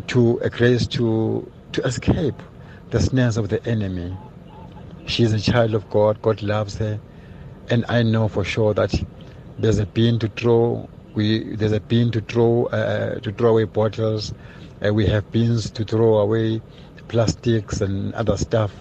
to 0.08 0.40
a 0.40 0.50
grace 0.50 0.88
to 0.88 1.52
to 1.74 1.82
escape 1.84 2.42
the 2.92 3.02
snares 3.02 3.36
of 3.36 3.50
the 3.50 3.62
enemy. 3.68 4.18
She 5.06 5.24
is 5.24 5.34
a 5.34 5.40
child 5.40 5.74
of 5.76 5.90
God. 5.90 6.22
God 6.22 6.42
loves 6.42 6.78
her, 6.78 6.98
and 7.70 7.84
I 7.90 8.04
know 8.04 8.30
for 8.30 8.46
sure 8.46 8.74
that 8.76 8.94
there's 9.60 9.80
a 9.80 9.86
bin 9.86 10.18
to 10.20 10.30
throw. 10.30 10.88
We 11.14 11.56
there's 11.58 11.74
a 11.74 11.82
bin 11.82 12.12
to 12.12 12.22
throw 12.22 12.68
uh, 12.68 13.20
to 13.20 13.34
throw 13.34 13.50
away 13.50 13.66
bottles. 13.66 14.34
Uh, 14.86 14.94
we 14.94 15.06
have 15.08 15.30
bins 15.34 15.70
to 15.72 15.84
throw 15.84 16.20
away 16.20 16.62
plastics 17.10 17.82
and 17.82 18.14
other 18.14 18.38
stuff, 18.38 18.72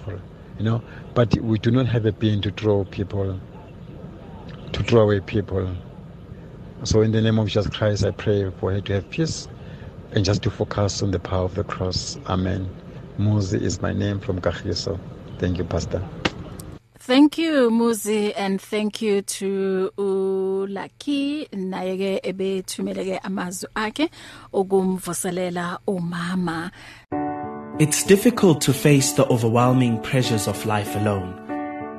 you 0.58 0.64
know. 0.64 0.80
But 1.14 1.34
we 1.40 1.58
do 1.58 1.72
not 1.72 1.86
have 1.86 2.06
a 2.06 2.12
bin 2.12 2.40
to 2.42 2.52
throw 2.52 2.84
people 2.84 3.40
to 4.72 4.83
throw 4.83 5.02
away 5.02 5.20
people. 5.20 5.74
So 6.85 7.02
in 7.02 7.12
the 7.12 7.20
name 7.20 7.38
of 7.38 7.48
Jesus 7.48 7.68
Christ, 7.68 8.05
I 8.05 8.11
pray 8.11 8.50
for 8.61 8.72
her 8.72 8.81
to 8.81 8.92
have 8.94 9.11
peace 9.11 9.48
and 10.12 10.24
just 10.24 10.42
to 10.42 10.50
focus 10.50 11.02
on 11.02 11.11
the 11.11 11.18
power 11.18 11.44
of 11.44 11.55
the 11.55 11.64
cross. 11.64 12.18
Amen. 12.26 12.68
Muzi 13.18 13.61
is 13.61 13.81
my 13.81 13.92
name 13.92 14.20
from 14.20 14.40
Kagiso. 14.40 14.98
Thank 15.38 15.59
you, 15.59 15.64
Pastor. 15.64 16.07
Thank 16.98 17.38
you 17.38 17.70
Muzi 17.70 18.33
and 18.37 18.61
thank 18.61 19.00
you 19.00 19.22
to 19.22 19.92
uLucky 19.96 21.48
naye 21.50 21.96
ke 21.96 22.20
ebethumeleke 22.24 23.20
amazwi 23.22 23.68
akhe 23.76 24.11
okumvuselela 24.52 25.79
umama 25.87 26.72
It's 27.79 28.02
difficult 28.02 28.61
to 28.62 28.72
face 28.72 29.12
the 29.12 29.24
overwhelming 29.29 30.00
pressures 30.02 30.48
of 30.48 30.66
life 30.66 30.96
alone. 30.96 31.45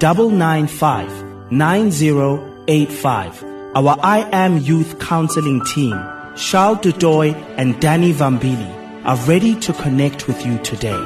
995 0.00 1.50
9085. 1.50 3.44
Our 3.74 3.96
I 4.02 4.28
Am 4.32 4.58
Youth 4.58 4.98
Counseling 4.98 5.62
team, 5.64 5.92
Charles 6.36 6.78
Dudoy 6.78 7.34
and 7.56 7.78
Danny 7.80 8.12
Vambili, 8.12 8.72
are 9.04 9.16
ready 9.26 9.54
to 9.60 9.72
connect 9.72 10.26
with 10.28 10.44
you 10.44 10.58
today. 10.58 10.98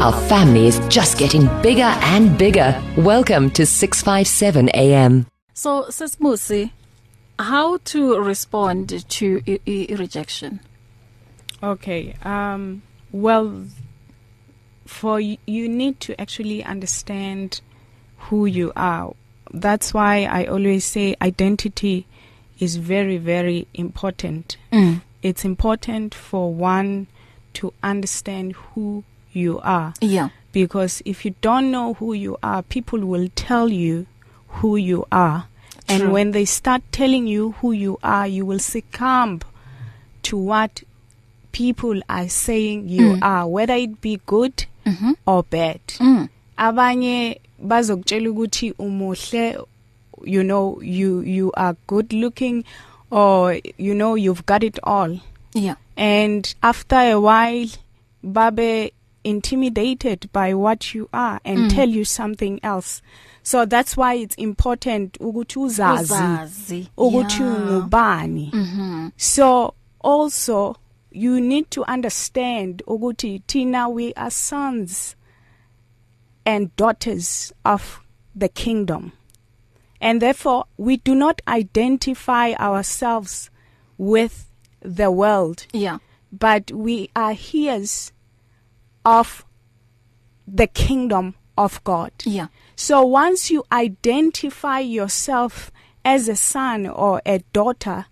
Our 0.00 0.12
family 0.28 0.66
is 0.68 0.78
just 0.88 1.18
getting 1.18 1.46
bigger 1.62 1.82
and 1.82 2.38
bigger. 2.38 2.80
Welcome 2.96 3.50
to 3.50 3.66
657 3.66 4.68
AM. 4.74 5.26
So 5.54 5.86
Sesmusi 5.90 6.70
how 7.40 7.78
to 7.84 8.18
respond 8.20 9.04
to 9.08 9.40
i- 9.46 9.60
i- 9.66 9.94
rejection 9.96 10.60
Okay. 11.62 12.14
Um 12.24 12.82
well 13.12 13.64
for 14.88 15.20
you 15.20 15.68
need 15.68 16.00
to 16.00 16.18
actually 16.20 16.64
understand 16.64 17.60
who 18.26 18.46
you 18.46 18.72
are. 18.74 19.12
That's 19.52 19.92
why 19.92 20.24
I 20.24 20.46
always 20.46 20.84
say 20.84 21.14
identity 21.20 22.06
is 22.58 22.76
very 22.76 23.18
very 23.18 23.66
important. 23.74 24.56
Mm. 24.72 25.02
It's 25.22 25.44
important 25.44 26.14
for 26.14 26.52
one 26.54 27.06
to 27.54 27.72
understand 27.82 28.52
who 28.72 29.04
you 29.32 29.60
are 29.60 29.92
yeah 30.00 30.28
because 30.52 31.02
if 31.04 31.24
you 31.24 31.34
don't 31.42 31.70
know 31.70 31.94
who 31.94 32.12
you 32.14 32.38
are, 32.42 32.62
people 32.62 33.00
will 33.04 33.28
tell 33.36 33.68
you 33.68 34.06
who 34.48 34.76
you 34.76 35.04
are. 35.12 35.46
And 35.88 36.02
True. 36.04 36.12
when 36.12 36.30
they 36.32 36.44
start 36.46 36.82
telling 36.92 37.26
you 37.26 37.52
who 37.60 37.72
you 37.72 37.98
are, 38.02 38.26
you 38.26 38.46
will 38.46 38.58
succumb 38.58 39.40
to 40.22 40.36
what 40.36 40.82
people 41.52 42.00
are 42.08 42.28
saying 42.28 42.88
you 42.88 43.16
Mm. 43.16 43.22
are, 43.22 43.46
whether 43.46 43.74
it 43.74 44.00
be 44.00 44.20
good. 44.26 44.64
Or 45.26 45.44
bad. 45.50 45.80
Mm. 46.00 46.28
Abanye 46.56 47.40
bazokutshela 47.62 48.30
ukuthi 48.30 48.72
umuhle, 48.78 49.58
you 50.24 50.42
know, 50.42 50.80
you 50.82 51.22
you 51.22 51.52
are 51.56 51.76
good 51.86 52.12
looking 52.12 52.64
or 53.10 53.54
you 53.78 53.94
know 53.94 54.16
you've 54.16 54.44
got 54.46 54.62
it 54.62 54.78
all. 54.82 55.18
yeah 55.54 55.76
And 55.96 56.54
after 56.62 56.96
a 56.96 57.18
while, 57.20 57.68
babe 58.22 58.92
intimidated 59.24 60.28
by 60.32 60.54
what 60.54 60.94
you 60.94 61.08
are 61.12 61.40
and 61.44 61.58
Mm. 61.58 61.70
tell 61.74 61.88
you 61.88 62.04
something 62.04 62.60
else. 62.62 63.02
So 63.42 63.66
that's 63.66 63.96
why 63.96 64.14
it's 64.14 64.36
important 64.36 65.16
ukuthi 65.20 65.58
uzazi 65.58 66.12
uzazi 66.12 66.88
ukuthi 66.96 67.42
Yeah. 67.42 67.54
ungubani. 67.56 68.50
Mhm. 68.54 69.10
So 69.16 69.74
also 70.04 70.76
you 71.18 71.40
need 71.40 71.70
to 71.70 71.82
understand 71.90 72.82
ukuthi 72.86 73.42
tina 73.46 73.88
we 73.88 74.14
are 74.14 74.30
sons 74.30 75.16
and 76.46 76.74
daughters 76.76 77.52
of 77.64 78.00
the 78.34 78.48
kingdom. 78.48 79.12
And 80.00 80.22
therefore 80.22 80.64
we 80.76 80.96
do 80.98 81.14
not 81.14 81.42
identify 81.48 82.52
ourselves 82.52 83.50
with 83.98 84.46
the 84.80 85.10
world 85.10 85.66
yeah 85.72 85.98
but 86.30 86.70
we 86.70 87.10
are 87.16 87.34
heirs 87.52 88.12
of 89.04 89.44
the 90.46 90.68
kingdom 90.68 91.34
of 91.56 91.82
God. 91.82 92.12
yeah 92.24 92.46
So 92.76 93.04
once 93.04 93.50
you 93.50 93.64
identify 93.72 94.78
yourself 94.78 95.72
as 96.04 96.28
a 96.28 96.36
son 96.36 96.86
or 96.86 97.20
a 97.26 97.40
daughter 97.52 98.06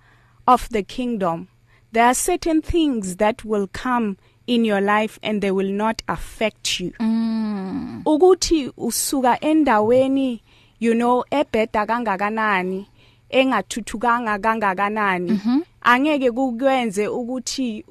of 0.47 0.69
the 0.71 0.83
kingdom, 0.83 1.49
there 1.97 2.05
are 2.05 2.15
certain 2.15 2.61
things 2.63 3.17
that 3.17 3.43
will 3.45 3.67
come 3.73 4.17
in 4.47 4.65
your 4.67 4.81
life 4.83 5.19
and 5.23 5.41
they 5.41 5.51
will 5.51 5.73
not 5.73 6.03
affect 6.09 6.81
you. 6.81 6.93
mm. 7.01 8.03
Ukuthi 8.05 8.71
usuka 8.77 9.41
endaweni 9.41 10.43
you 10.81 10.93
know 10.95 11.25
ebheda 11.31 11.87
kangakanani 11.87 12.87
engathuthukanga 13.31 14.39
kangakanani 14.39 15.31
Mhm. 15.33 15.61
angeke 15.83 16.31
kukwenze 16.31 17.09
ukuthi 17.09 17.85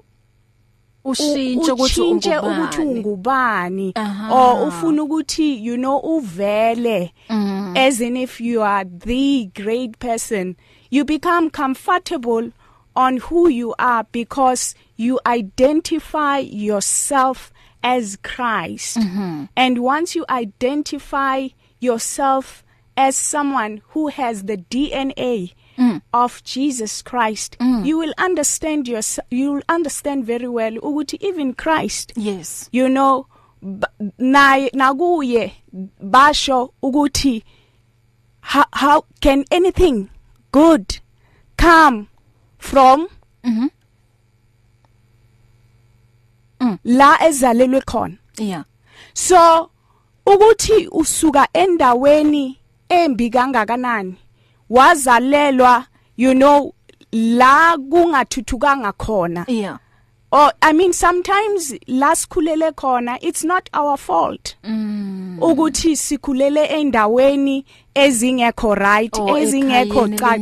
ushintshe 1.03 1.71
ukuthi 1.71 2.01
ushintshe 2.01 2.37
ukuthi 2.37 2.81
ungubani 2.81 3.93
or 4.31 4.67
ufuna 4.67 5.03
ukuthi 5.03 5.65
you 5.65 5.77
know 5.77 5.97
uvele 5.99 7.11
Mm. 7.29 7.73
as 7.77 8.01
in 8.01 8.17
if 8.17 8.41
you 8.41 8.63
are 8.63 8.85
the 8.85 9.45
great 9.55 9.97
person 9.99 10.55
you 10.91 11.03
become 11.05 11.49
comfortable 11.49 12.51
on 12.95 13.17
who 13.17 13.47
you 13.49 13.75
are 13.79 14.05
because 14.11 14.75
you 14.97 15.19
identify 15.25 16.37
yourself 16.39 17.51
as 17.83 18.17
Christ 18.23 18.97
Mhm. 18.97 19.49
and 19.55 19.79
once 19.79 20.15
you 20.15 20.25
identify 20.29 21.49
yourself 21.79 22.63
as 22.97 23.15
someone 23.15 23.81
who 23.89 24.07
has 24.07 24.43
the 24.43 24.57
DNA 24.57 25.53
Mm. 25.77 26.01
of 26.13 26.41
Jesus 26.45 27.01
Christ 27.03 27.57
Mm. 27.59 27.85
you 27.85 27.97
will 27.97 28.13
understand 28.17 28.87
your 28.87 29.01
you 29.29 29.51
will 29.53 29.63
understand 29.67 30.25
very 30.25 30.47
well 30.47 30.71
ukuthi 30.81 31.17
even 31.21 31.53
Christ 31.53 32.13
yes 32.15 32.69
you 32.71 32.87
know 32.87 33.27
naye 34.17 34.69
nakuye 34.73 35.51
basho 36.01 36.73
ukuthi 36.81 37.43
how, 38.41 38.63
how 38.73 39.05
can 39.21 39.43
anything 39.51 40.09
good 40.51 40.99
come 41.57 42.07
from 42.69 43.07
Mhm. 43.43 43.69
La 46.83 47.17
ezalelwe 47.27 47.81
khona. 47.81 48.17
Yeah. 48.37 48.63
So 49.13 49.69
ukuthi 50.25 50.87
usuka 50.91 51.47
endaweni 51.53 52.57
embi 52.89 53.29
kangakanani 53.29 54.15
wazalelwa 54.69 55.85
you 56.17 56.33
know 56.33 56.73
la 57.11 57.77
kungathuthukanga 57.77 58.91
khona. 58.93 59.45
Yeah. 59.47 59.77
Or 60.31 60.51
i 60.61 60.73
mean 60.73 60.93
sometimes 60.93 61.73
lasikhulele 61.87 62.71
khona 62.71 63.17
it's 63.21 63.43
not 63.43 63.69
our 63.73 63.97
fault 63.97 64.55
Mm. 64.63 65.37
ukuthi 65.41 65.95
sikhulele 65.95 66.65
endaweni 66.65 67.65
ezingekho 67.95 68.75
right 68.75 69.17
Oh, 69.19 69.37
ezingekho 69.37 70.07
ekhayeni 70.07 70.17
cha 70.17 70.33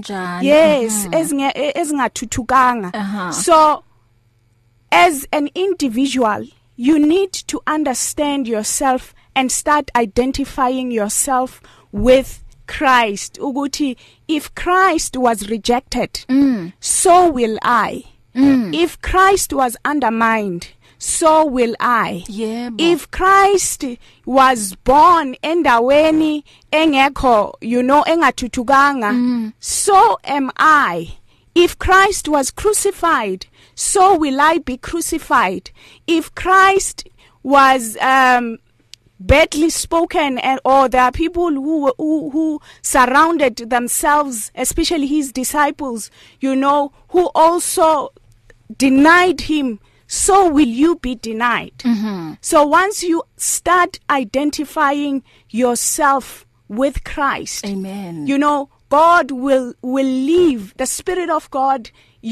elinjani. 0.42 0.48
yes 0.48 0.94
Mhm. 1.06 1.14
ezinge 1.14 1.52
e- 1.56 1.72
ezingathuthukanga 1.76 2.94
Aha. 2.94 3.32
so 3.34 3.84
as 4.92 5.28
an 5.32 5.50
individual 5.56 6.46
you 6.78 7.00
need 7.00 7.32
to 7.32 7.62
understand 7.76 8.48
yourself 8.48 9.14
and 9.36 9.50
start 9.52 9.90
identifying 9.96 10.92
yourself 10.92 11.62
with 11.94 12.40
Christ 12.68 13.38
ukuthi 13.40 13.98
if 14.28 14.50
Christ 14.56 15.18
was 15.18 15.42
rejected 15.50 16.10
Mm. 16.30 16.72
so 16.80 17.30
will 17.32 17.58
I 17.62 18.04
Mm. 18.36 18.74
if 18.74 19.00
Christ 19.02 19.54
was 19.54 19.78
undermined 19.86 20.70
so 20.98 21.46
will 21.46 21.76
I 21.80 22.24
Yebo. 22.28 22.76
if 22.80 23.12
Christ 23.12 23.84
was 24.26 24.76
born 24.84 25.36
endaweni 25.44 26.44
engekho 26.72 27.54
you 27.62 27.84
know 27.84 28.04
engathuthukanga 28.08 29.12
Mm. 29.12 29.54
so 29.60 30.18
am 30.24 30.50
I 30.58 31.18
if 31.54 31.78
Christ 31.78 32.28
was 32.28 32.50
crucified 32.52 33.46
so 33.76 34.16
will 34.18 34.42
I 34.42 34.58
be 34.60 34.78
crucified 34.78 35.70
if 36.08 36.34
Christ 36.34 37.08
was 37.44 37.98
um 37.98 38.58
badly 39.20 39.70
spoken 39.70 40.38
and 40.40 40.60
or 40.66 40.90
there 40.90 41.02
are 41.04 41.12
people 41.12 41.52
who 41.52 41.94
who 41.98 42.30
who 42.32 42.62
surrounded 42.82 43.58
themselves 43.70 44.52
especially 44.56 45.08
his 45.08 45.32
disciples 45.32 46.10
you 46.42 46.56
know 46.56 46.92
who 47.10 47.30
also 47.36 48.10
denied 48.78 49.42
him 49.42 49.80
so 50.08 50.48
will 50.50 50.68
you 50.68 50.96
be 50.98 51.16
denied 51.16 51.74
Mhm. 51.80 52.38
so 52.42 52.66
once 52.66 53.04
you 53.04 53.24
start 53.38 54.00
identifying 54.10 55.24
yourself 55.50 56.46
with 56.68 57.04
Christ 57.04 57.66
Amen. 57.66 58.28
you 58.28 58.38
know 58.38 58.70
God 58.90 59.32
will 59.32 59.74
will 59.82 60.06
live 60.06 60.74
the 60.78 60.86
spirit 60.86 61.30
of 61.30 61.50
God 61.52 61.90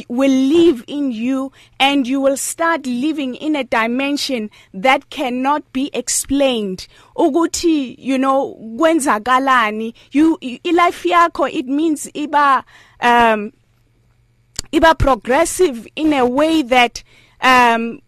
will 0.08 0.32
live 0.32 0.86
in 0.88 1.12
you 1.12 1.52
and 1.80 2.08
you 2.08 2.22
will 2.22 2.38
start 2.38 2.86
living 2.86 3.36
in 3.36 3.56
a 3.58 3.64
dimension 3.64 4.50
that 4.74 5.10
cannot 5.10 5.64
be 5.74 5.90
explained 5.94 6.88
ukuthi 7.16 7.96
you 8.00 8.18
know 8.18 8.56
kwenzakalani 8.78 9.94
you 10.12 10.38
life 10.74 11.06
yakho 11.10 11.48
it 11.50 11.66
means 11.68 12.10
iba 12.14 12.64
um 13.02 13.52
iba 14.72 14.98
progressive 14.98 15.88
in 15.96 16.14
a 16.14 16.26
way 16.26 16.62
that 16.62 17.04
um 17.42 18.02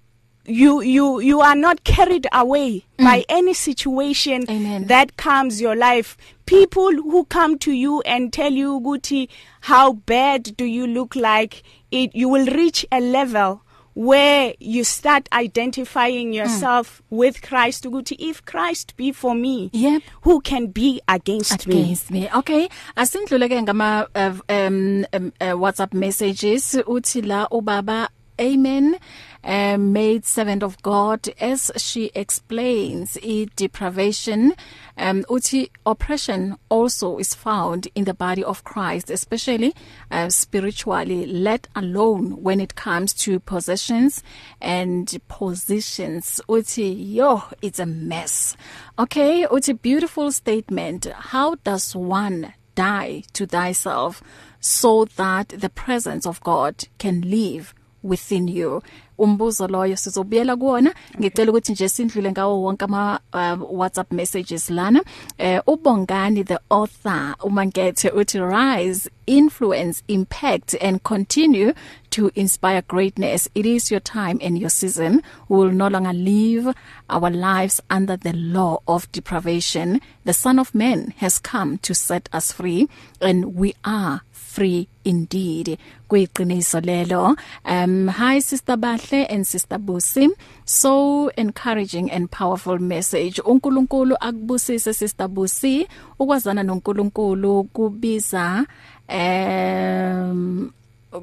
you 0.46 0.82
you 0.82 1.20
you 1.22 1.40
are 1.40 1.56
not 1.56 1.84
carried 1.84 2.28
away 2.34 2.86
mm. 2.98 3.04
by 3.06 3.24
any 3.30 3.54
situation 3.54 4.44
Amen. 4.50 4.88
that 4.88 5.16
comes 5.16 5.62
your 5.62 5.76
life 5.76 6.18
people 6.46 6.92
who 6.92 7.24
come 7.26 7.58
to 7.60 7.72
you 7.72 8.02
and 8.02 8.34
tell 8.34 8.52
you 8.52 8.80
ukuthi 8.80 9.30
how 9.62 9.94
bad 9.94 10.56
do 10.58 10.66
you 10.66 10.86
look 10.86 11.16
like 11.16 11.64
it 11.92 12.14
you 12.14 12.28
will 12.28 12.46
reach 12.48 12.86
a 12.92 13.00
level 13.00 13.62
where 13.94 14.54
you 14.60 14.84
start 14.84 15.30
identifying 15.34 16.34
yourself 16.34 17.02
mm. 17.02 17.18
with 17.18 17.42
Christ 17.42 17.86
ukuthi 17.86 18.16
if 18.20 18.44
Christ 18.46 18.96
be 18.98 19.12
for 19.12 19.36
me 19.36 19.70
Yep. 19.74 20.02
who 20.22 20.42
can 20.42 20.68
be 20.68 21.02
against, 21.08 21.68
me 21.68 21.82
against 21.82 22.12
me 22.12 22.30
okay 22.36 22.70
asindlule 22.98 23.50
ke 23.50 23.58
ngama 23.62 24.08
uh, 24.16 24.40
um, 24.50 25.06
um 25.14 25.34
uh, 25.42 25.54
WhatsApp 25.54 25.94
messages 25.94 26.74
uthi 26.88 27.22
la 27.22 27.48
ubaba 27.50 28.10
amen 28.44 28.98
um, 29.46 29.92
made 29.94 30.26
servant 30.26 30.64
of 30.64 30.82
God 30.82 31.28
as 31.40 31.72
she 31.78 32.12
explains 32.14 33.18
i 33.24 33.48
deprivation 33.56 34.54
um 34.98 35.24
uthi 35.24 35.70
oppression 35.86 36.56
also 36.70 37.18
is 37.18 37.34
found 37.34 37.88
in 37.96 38.04
the 38.04 38.14
body 38.14 38.44
of 38.44 38.64
Christ 38.64 39.10
especially 39.10 39.74
uh, 40.12 40.30
spiritually 40.30 41.26
let 41.26 41.68
alone 41.76 42.44
when 42.44 42.60
it 42.60 42.76
comes 42.76 43.14
to 43.14 43.40
possessions 43.40 44.24
and 44.62 45.20
positions. 45.28 46.42
Uthi 46.48 46.90
yo 47.16 47.44
it's 47.62 47.80
a 47.80 47.86
mess. 47.86 48.56
Okay 49.00 49.46
uthi 49.46 49.82
beautiful 49.82 50.32
statement. 50.32 51.06
How 51.06 51.56
does 51.64 51.96
one 51.96 52.54
die 52.76 53.24
to 53.34 53.46
thyself 53.46 54.24
so 54.60 55.06
that 55.06 55.50
the 55.50 55.70
presence 55.70 56.26
of 56.26 56.42
God 56.42 56.86
can 56.98 57.22
live 57.22 57.74
within 58.04 58.48
you. 58.48 58.82
Umbuzo 59.18 59.68
loyo 59.68 59.96
sizobuyela 59.96 60.56
kuona 60.56 60.94
ngicela 61.20 61.52
ukuthi 61.52 61.72
nje 61.72 61.90
sindlule 61.90 62.32
ngawo 62.32 62.62
wonke 62.62 62.86
ama 62.86 63.20
uh, 63.34 63.80
WhatsApp 63.80 64.12
messages 64.12 64.70
lana. 64.70 65.04
Eh 65.38 65.62
ubongani 65.68 66.44
the 66.44 66.60
author 66.70 67.36
umankethe 67.44 68.10
uthi 68.10 68.40
rise 68.40 69.10
influence 69.28 70.04
impact 70.08 70.76
and 70.82 71.04
continue 71.04 71.74
to 72.10 72.32
inspire 72.36 72.82
greatness. 72.82 73.48
It 73.56 73.66
is 73.66 73.92
your 73.92 74.02
time 74.02 74.40
and 74.42 74.58
your 74.58 74.70
season. 74.70 75.22
We 75.48 75.58
will 75.58 75.72
no 75.72 75.88
longer 75.88 76.14
live 76.14 76.76
our 77.10 77.30
lives 77.30 77.82
under 77.90 78.18
the 78.18 78.34
law 78.34 78.80
of 78.88 79.12
deprivation. 79.12 80.02
The 80.26 80.34
son 80.34 80.60
of 80.60 80.76
man 80.76 81.14
has 81.18 81.40
come 81.40 81.78
to 81.80 81.94
set 81.96 82.30
us 82.34 82.52
free 82.52 82.90
and 83.22 83.56
we 83.56 83.76
are 83.86 84.22
free 84.54 84.88
indeed. 85.04 85.78
Kuyiqiniso 86.10 86.80
lelo 86.82 87.36
um 87.66 88.08
hi 88.08 88.40
sister 88.42 88.78
Bahle 88.78 89.26
and 89.30 89.48
sister 89.48 89.80
Busi. 89.80 90.30
So 90.66 91.30
encouraging 91.38 92.12
and 92.12 92.30
powerful 92.32 92.80
message. 92.80 93.40
uNkulunkulu 93.46 94.16
akubusise 94.22 94.94
sister 94.94 95.28
Busi. 95.28 95.88
Ukwazana 96.20 96.64
noNkulunkulu 96.64 97.64
kubiza 97.64 98.66
um 99.10 100.72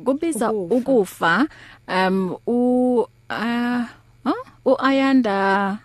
kubiza 0.04 0.52
ukufa. 0.52 1.46
um 1.88 2.36
u 2.46 3.00
uh, 3.30 3.82
huh? 4.24 4.34
uayanda 4.64 5.78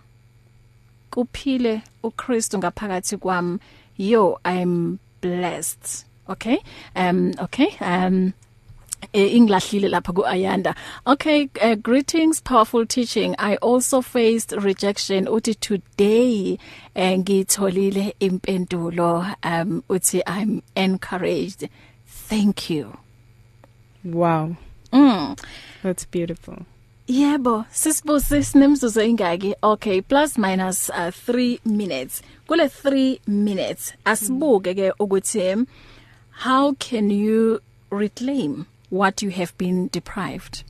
kuphile 1.10 1.82
uKristu 2.02 2.58
ngaphakathi 2.58 3.16
kwami. 3.16 3.58
Yo 3.98 4.38
i'm 4.44 4.98
blessed. 5.22 6.06
Okay 6.28 6.58
um 6.94 7.32
okay 7.38 7.76
um 7.80 8.32
eh, 9.12 9.36
inglahlile 9.36 9.88
lapha 9.88 10.12
kuayanda. 10.12 10.74
Okay 11.06 11.48
uh, 11.62 11.74
greetings 11.74 12.40
powerful 12.40 12.86
teaching. 12.86 13.34
I 13.38 13.56
also 13.56 14.00
faced 14.00 14.52
rejection. 14.52 15.26
Uthi 15.26 15.58
today 15.60 16.58
eh, 16.94 17.16
ngitholile 17.18 18.14
impendulo 18.20 19.34
um 19.42 19.82
uthi 19.88 20.22
i'm 20.26 20.62
encouraged. 20.74 21.68
Thank 22.06 22.70
you. 22.70 22.98
Wow. 24.04 24.56
Mm. 24.92 25.38
That's 25.82 26.04
beautiful. 26.04 26.66
Yebo, 27.08 27.64
sisibuze 27.70 28.42
sinemzuzu 28.42 29.00
ingaki? 29.00 29.54
Okay, 29.62 30.00
plus 30.00 30.36
minus 30.38 30.90
uh, 30.90 31.10
3 31.10 31.60
minutes. 31.64 32.22
Kule 32.48 32.68
3 32.68 33.20
minutes 33.26 33.92
asibuke 34.04 34.74
ke 34.74 34.90
ukuthi 34.98 35.66
how 36.40 36.74
can 36.74 37.10
you 37.10 37.60
reclaim 37.90 38.66
what 38.90 39.22
you 39.22 39.30
have 39.30 39.56
been 39.58 39.88
deprived? 39.88 40.64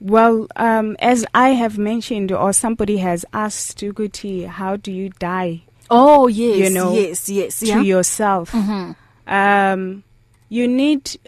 Well, 0.00 0.46
um, 0.56 0.96
as 0.98 1.26
I 1.34 1.50
have 1.50 1.76
mentioned, 1.76 2.32
or 2.32 2.52
somebody 2.52 2.98
has 2.98 3.24
asked 3.32 3.78
Uguti, 3.78 4.46
how 4.46 4.76
do 4.76 4.90
you 4.90 5.10
die 5.10 5.62
Oh 5.90 6.28
yes, 6.28 6.56
You 6.58 6.70
know, 6.70 6.94
yes, 6.94 7.28
yes, 7.28 7.58
to 7.60 7.66
yeah. 7.66 7.80
yourself? 7.80 8.52
Mhm. 8.52 8.94
Um, 9.26 10.04
you 10.48 10.68
need, 10.68 11.18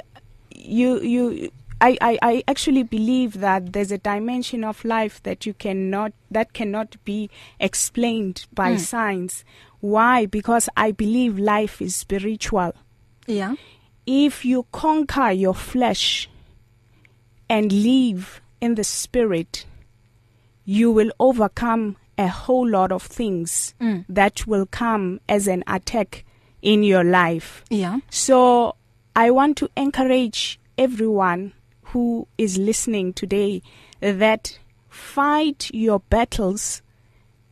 you, 0.55 1.01
you, 1.01 1.51
I, 1.83 1.99
I, 2.01 2.19
I 2.23 2.45
actually 2.47 2.85
believe 2.85 3.41
that 3.41 3.73
there's 3.73 3.91
a 3.91 3.99
dimension 3.99 4.63
of 4.65 4.85
life 4.85 5.21
that 5.25 5.45
you 5.47 5.53
cannot, 5.55 6.13
that 6.31 6.53
cannot 6.53 6.97
be 7.05 7.29
explained 7.59 8.47
by 8.55 8.75
Mm. 8.75 8.81
science. 8.81 9.45
Why? 9.81 10.27
Because 10.27 10.69
I 10.77 10.93
believe 10.93 11.39
life 11.39 11.83
is 11.83 11.97
spiritual. 11.97 12.73
Yeah. 13.27 13.55
if 14.07 14.45
you 14.45 14.67
conquer 14.73 15.31
your 15.31 15.55
flesh 15.55 16.29
and 17.49 17.71
live 17.73 18.41
in 18.61 18.75
the 18.75 18.83
spirit 18.85 19.65
you 20.65 20.91
will 20.91 21.11
overcome 21.21 21.97
a 22.19 22.27
whole 22.29 22.69
lot 22.69 22.91
of 22.93 23.03
things 23.03 23.75
Mm. 23.81 24.05
that 24.09 24.47
will 24.47 24.67
come 24.67 25.21
as 25.29 25.47
an 25.49 25.63
attack 25.67 26.25
in 26.63 26.83
your 26.83 27.05
life 27.05 27.63
Yeah. 27.71 27.99
so 28.11 28.75
i 29.15 29.31
want 29.31 29.57
to 29.59 29.69
encourage 29.77 30.59
everyone 30.77 31.53
who 31.93 32.27
is 32.39 32.59
listening 32.59 33.13
today 33.13 33.63
that 34.01 34.59
fight 34.89 35.71
your 35.73 36.01
battles 36.11 36.83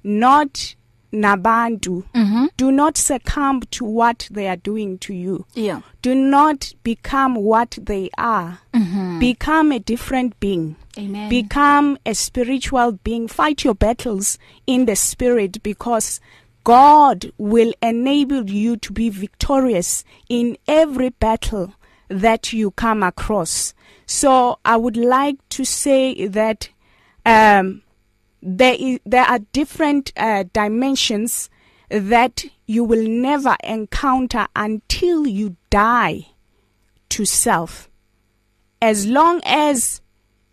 not 0.02 0.74
nabantu 1.12 2.04
Mhm. 2.14 2.48
do 2.56 2.70
not 2.70 2.96
succumb 2.96 3.62
to 3.70 3.84
what 3.84 4.28
they 4.30 4.46
are 4.48 4.56
doing 4.56 4.96
to 4.98 5.12
you 5.12 5.44
Yeah. 5.54 5.80
do 6.02 6.14
not 6.14 6.72
become 6.84 7.34
what 7.34 7.78
they 7.82 8.10
are 8.16 8.58
Mhm. 8.72 9.18
become 9.18 9.72
a 9.72 9.78
different 9.80 10.38
being 10.38 10.76
Amen. 10.96 11.28
become 11.28 11.98
a 12.06 12.14
spiritual 12.14 12.92
being 13.02 13.26
fight 13.26 13.64
your 13.64 13.74
battles 13.74 14.38
in 14.66 14.86
the 14.86 14.94
spirit 14.96 15.62
because 15.64 16.20
God 16.62 17.32
will 17.38 17.72
enable 17.82 18.48
you 18.48 18.76
to 18.76 18.92
be 18.92 19.08
victorious 19.08 20.04
in 20.28 20.56
every 20.68 21.08
battle 21.10 21.72
that 22.10 22.52
you 22.52 22.72
come 22.72 23.02
across. 23.02 23.72
So 24.04 24.58
i 24.64 24.76
would 24.76 24.96
like 24.96 25.36
to 25.50 25.64
say 25.64 26.26
that 26.26 26.68
um 27.24 27.82
there 28.42 28.76
is 28.78 28.98
there 29.06 29.24
are 29.24 29.38
different 29.52 30.12
uh, 30.16 30.44
dimensions 30.52 31.48
that 31.88 32.44
you 32.66 32.84
will 32.84 33.06
never 33.08 33.56
encounter 33.64 34.46
until 34.54 35.26
you 35.26 35.56
die 35.70 36.26
to 37.10 37.24
self. 37.24 37.88
As 38.82 39.06
long 39.06 39.40
as 39.44 40.00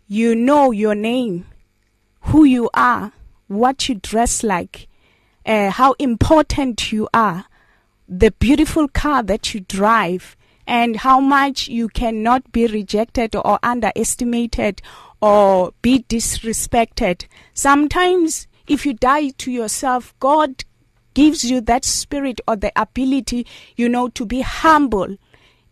you 0.06 0.34
know 0.34 0.70
your 0.70 0.94
name 0.94 1.46
who 2.22 2.44
you 2.44 2.70
are 2.74 3.12
what 3.46 3.88
you 3.88 3.94
dress 3.94 4.42
like 4.42 4.88
uh, 5.46 5.70
how 5.70 5.94
important 5.98 6.92
you 6.92 7.08
are 7.14 7.46
the 8.08 8.30
beautiful 8.32 8.88
car 8.88 9.22
that 9.22 9.54
you 9.54 9.60
drive 9.60 10.36
and 10.68 10.96
how 10.96 11.18
much 11.18 11.66
you 11.66 11.88
cannot 11.88 12.52
be 12.52 12.66
rejected 12.66 13.34
or 13.34 13.58
underestimated 13.62 14.82
or 15.20 15.72
be 15.82 16.04
disrespected 16.08 17.24
sometimes 17.54 18.46
if 18.68 18.84
you 18.86 18.92
die 18.92 19.30
to 19.30 19.50
yourself 19.50 20.14
god 20.20 20.64
gives 21.14 21.42
you 21.42 21.60
that 21.60 21.84
spirit 21.84 22.40
or 22.46 22.54
the 22.54 22.70
ability 22.76 23.44
you 23.76 23.88
know 23.88 24.08
to 24.08 24.24
be 24.24 24.42
humble 24.42 25.16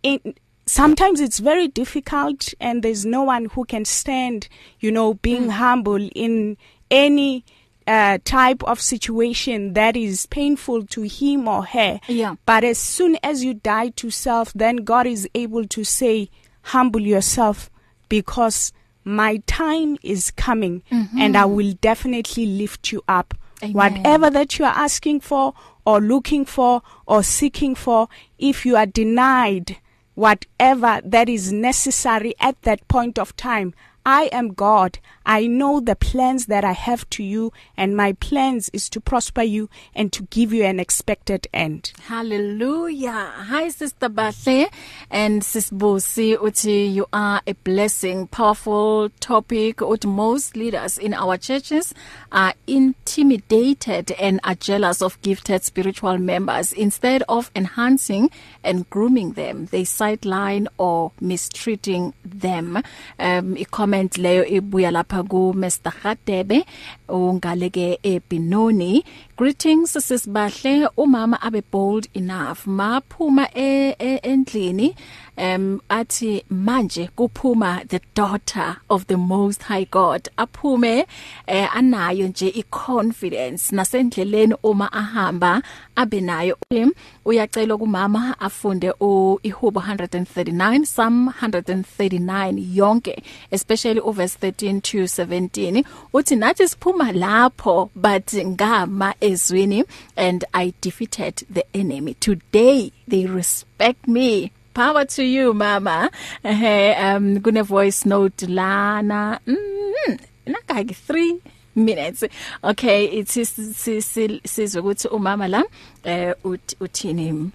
in 0.03 0.35
sometimes 0.67 1.21
it's 1.21 1.39
very 1.39 1.69
difficult 1.69 2.53
and 2.59 2.83
there's 2.83 3.07
no 3.07 3.23
one 3.23 3.45
who 3.53 3.65
can 3.65 3.85
stand 3.85 4.49
you 4.81 4.91
know 4.91 5.15
being 5.15 5.45
mm. 5.45 5.51
humble 5.51 6.09
in 6.15 6.57
any 6.91 7.45
uh 7.87 8.19
type 8.25 8.63
of 8.65 8.81
situation 8.81 9.73
that 9.75 9.97
is 9.97 10.27
painful 10.27 10.85
to 10.87 11.03
him 11.03 11.47
or 11.47 11.65
her 11.65 12.01
Yeah. 12.09 12.35
but 12.45 12.65
as 12.65 12.79
soon 12.79 13.17
as 13.23 13.45
you 13.45 13.55
die 13.55 13.91
to 13.97 14.11
self 14.11 14.53
then 14.55 14.77
God 14.79 15.07
is 15.07 15.29
able 15.35 15.67
to 15.69 15.85
say 15.85 16.29
humble 16.63 17.01
yourself 17.03 17.71
because 18.09 18.73
my 19.05 19.37
time 19.47 19.97
is 20.03 20.33
coming 20.33 20.83
Mhm. 20.91 21.21
and 21.21 21.37
I 21.37 21.45
will 21.45 21.75
definitely 21.81 22.45
lift 22.47 22.91
you 22.91 23.03
up 23.07 23.35
Amen. 23.63 23.75
whatever 23.75 24.31
that 24.31 24.59
you 24.59 24.65
are 24.65 24.75
asking 24.75 25.21
for 25.21 25.55
or 25.85 26.01
looking 26.01 26.45
for 26.45 26.83
or 27.07 27.23
seeking 27.23 27.77
for 27.77 28.09
if 28.39 28.67
you 28.67 28.75
are 28.77 28.87
denied 28.87 29.77
whatever 30.17 31.01
that 31.05 31.29
is 31.29 31.53
necessary 31.53 32.35
at 32.41 32.61
that 32.63 32.87
point 32.89 33.19
of 33.19 33.37
time 33.37 33.73
I 34.07 34.27
am 34.31 34.55
God. 34.55 35.01
I 35.29 35.49
know 35.49 35.81
the 35.81 35.97
plans 35.97 36.47
that 36.47 36.65
I 36.65 36.71
have 36.71 37.11
to 37.11 37.25
you 37.25 37.53
and 37.77 37.97
my 37.97 38.13
plans 38.13 38.71
is 38.73 38.89
to 38.91 39.01
prosper 39.01 39.43
you 39.43 39.69
and 39.97 40.13
to 40.13 40.23
give 40.31 40.53
you 40.53 40.63
an 40.63 40.79
expected 40.79 41.49
end. 41.53 41.91
Hallelujah. 42.05 43.33
Hi 43.35 43.69
Sister 43.69 44.09
Bahle 44.09 44.69
and 45.11 45.43
Sis 45.43 45.71
Busi 45.73 46.37
uthi 46.37 46.95
you 46.95 47.07
are 47.13 47.43
a 47.49 47.55
blessing. 47.55 48.29
Powerful 48.29 49.11
topic 49.19 49.79
uthi 49.79 50.07
most 50.07 50.57
leaders 50.57 50.99
in 50.99 51.13
our 51.13 51.37
churches 51.37 51.93
are 52.31 52.55
intimidated 52.69 54.13
and 54.13 54.39
are 54.45 54.55
jealous 54.55 55.03
of 55.03 55.21
gifted 55.23 55.65
spiritual 55.65 56.19
members 56.19 56.73
instead 56.73 57.25
of 57.29 57.51
enhancing 57.57 58.31
and 58.63 58.89
grooming 58.89 59.33
them. 59.33 59.67
They 59.67 59.83
sideline 59.83 60.69
or 60.79 61.11
mistreating 61.21 62.15
them. 62.25 62.85
Um 63.19 63.57
i 63.59 63.65
comment 63.97 64.19
leyo 64.19 64.45
ibuya 64.47 64.91
lapha 64.91 65.23
ku 65.29 65.55
Mr 65.57 65.91
Hadebe 66.03 66.65
ungaleke 67.09 67.99
eBinoni. 68.03 69.03
Greetings 69.37 69.93
sis 69.93 70.27
Bahle. 70.29 70.89
Umama 70.99 71.39
abe 71.43 71.63
bold 71.71 72.07
enough. 72.15 72.67
Maphuma 72.67 73.49
e- 73.55 73.95
e- 73.99 74.21
endlini 74.23 74.95
um 75.39 75.81
athi 75.91 76.43
manje 76.51 77.09
kuphuma 77.17 77.87
the 77.89 78.01
daughter 78.15 78.77
of 78.91 79.07
the 79.07 79.17
most 79.17 79.63
high 79.65 79.85
God. 79.85 80.29
Aphume 80.39 81.07
eh, 81.47 81.69
anayo 81.77 82.29
nje 82.29 82.49
iconfidence 82.49 83.73
nasendleleni 83.75 84.55
uma 84.63 84.93
ahamba 84.93 85.63
abe 85.97 86.21
nayo 86.21 86.57
Him, 86.71 86.93
uyacela 87.25 87.77
kumama 87.77 88.41
afunde 88.41 88.93
u 89.01 89.41
ihubo 89.43 89.81
139 89.81 90.83
Psalm 90.85 91.29
139 91.43 92.65
yonke 92.75 93.23
especially 93.51 94.01
uverse 94.01 94.37
13 94.41 94.81
to 94.81 94.99
17 94.99 95.85
uthi 96.13 96.37
nathi 96.37 96.69
siphuma 96.69 97.13
lapho 97.13 97.91
but 97.95 98.35
ngama 98.35 99.15
ezwini 99.21 99.85
and 100.17 100.45
I 100.53 100.73
defeated 100.81 101.43
the 101.51 101.65
enemy. 101.75 102.15
Today 102.15 102.93
they 103.09 103.27
respect 103.27 104.07
me. 104.09 104.51
Power 104.75 105.05
to 105.07 105.23
you 105.25 105.55
mama. 105.55 106.11
Eh 106.45 106.95
um 107.17 107.41
kune 107.41 107.63
voice 107.63 108.05
note 108.07 108.43
lana. 108.49 109.41
Mm, 109.47 110.19
nakaki 110.47 110.95
3 111.09 111.37
minutes. 111.77 112.25
Okay 112.65 113.05
it 113.05 113.37
is 113.37 113.51
sizwe 113.53 114.81
ukuthi 114.81 115.09
umama 115.09 115.49
la 115.49 115.63
eh 116.05 116.35
uthi- 116.45 116.77
uthini? 116.81 117.51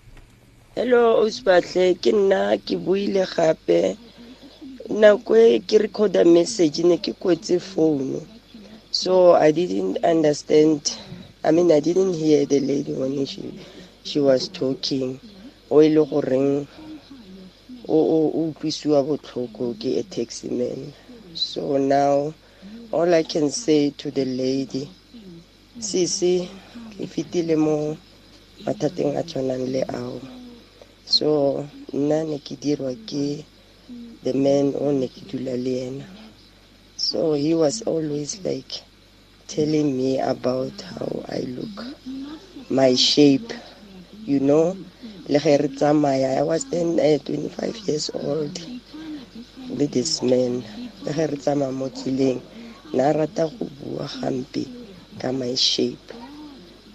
Hello 0.76 1.24
usbatle 1.24 1.94
ke 2.02 2.12
nna 2.12 2.58
ke 2.58 2.78
buile 2.78 3.26
gape. 3.36 3.98
Nako 4.90 5.36
e 5.38 5.60
ke 5.60 5.78
recorda 5.78 6.24
message 6.26 6.84
ne 6.84 6.98
ke 6.98 7.14
kwetse 7.14 7.60
phone 7.60 8.22
so 8.92 9.34
i 9.36 9.52
didn't 9.52 9.98
understand 10.04 10.82
i 11.46 11.52
mean 11.52 11.72
i 11.72 11.80
didn't 11.80 12.14
hear 12.14 12.46
the 12.46 12.60
lady 12.60 12.92
when 12.94 13.26
she 13.26 13.54
she 14.04 14.20
was 14.20 14.48
talking. 14.50 15.20
O 15.70 15.82
ile 15.82 16.06
goreng 16.06 16.68
o 17.88 17.96
o 17.98 18.32
o 18.36 18.52
utlwisiwa 18.52 19.04
botlhoko 19.04 19.74
ke 19.80 19.98
a 20.00 20.04
taxi 20.04 20.50
man. 20.50 20.94
So 21.34 21.78
now 21.78 22.34
all 22.92 23.14
i 23.14 23.24
can 23.24 23.50
say 23.50 23.90
to 23.92 24.12
the 24.12 24.26
lady 24.26 24.90
sisi 25.80 26.34
ke 26.98 27.04
fitile 27.14 27.56
mo 27.66 27.98
mathateng 28.66 29.18
a 29.18 29.24
tshwanang 29.24 29.66
le 29.74 29.82
ao. 30.00 30.22
So 31.06 31.30
nna 31.94 32.20
ne 32.30 32.38
ke 32.46 32.56
dirwa 32.64 32.94
ke 33.10 33.44
the 34.24 34.34
man 34.34 34.76
o 34.78 34.92
ne 34.92 35.08
ke 35.08 35.22
dula 35.30 35.56
le 35.58 35.74
ena 35.88 36.06
so 36.96 37.34
he 37.34 37.54
was 37.56 37.82
always 37.84 38.38
like 38.46 38.84
telling 39.48 39.98
me 39.98 40.20
about 40.20 40.76
how 40.94 41.10
i 41.30 41.40
look 41.58 41.78
my 42.70 42.94
shape 42.96 43.50
you 44.26 44.40
know? 44.40 44.78
Le 45.32 45.40
ge 45.40 45.58
re 45.58 45.68
tsamaya 45.70 46.38
i 46.38 46.44
was 46.44 46.66
then 46.66 47.00
uh, 47.00 47.18
25 47.24 47.78
years 47.88 48.12
old 48.14 48.54
le 49.78 49.86
this 49.88 50.22
man. 50.22 50.64
Le 51.06 51.12
ge 51.14 51.26
re 51.32 51.38
tsamaya 51.38 51.72
mo 51.74 51.90
tseleng 51.90 52.42
na 52.94 53.12
rata 53.14 53.48
go 53.48 53.66
bua 53.80 54.06
gampe 54.08 54.64
ka 55.20 55.32
my 55.32 55.56
shape. 55.56 56.14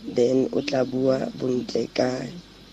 Then 0.06 0.48
o 0.52 0.60
tla 0.62 0.84
bua 0.84 1.30
bontle 1.38 1.88
ka 1.94 2.08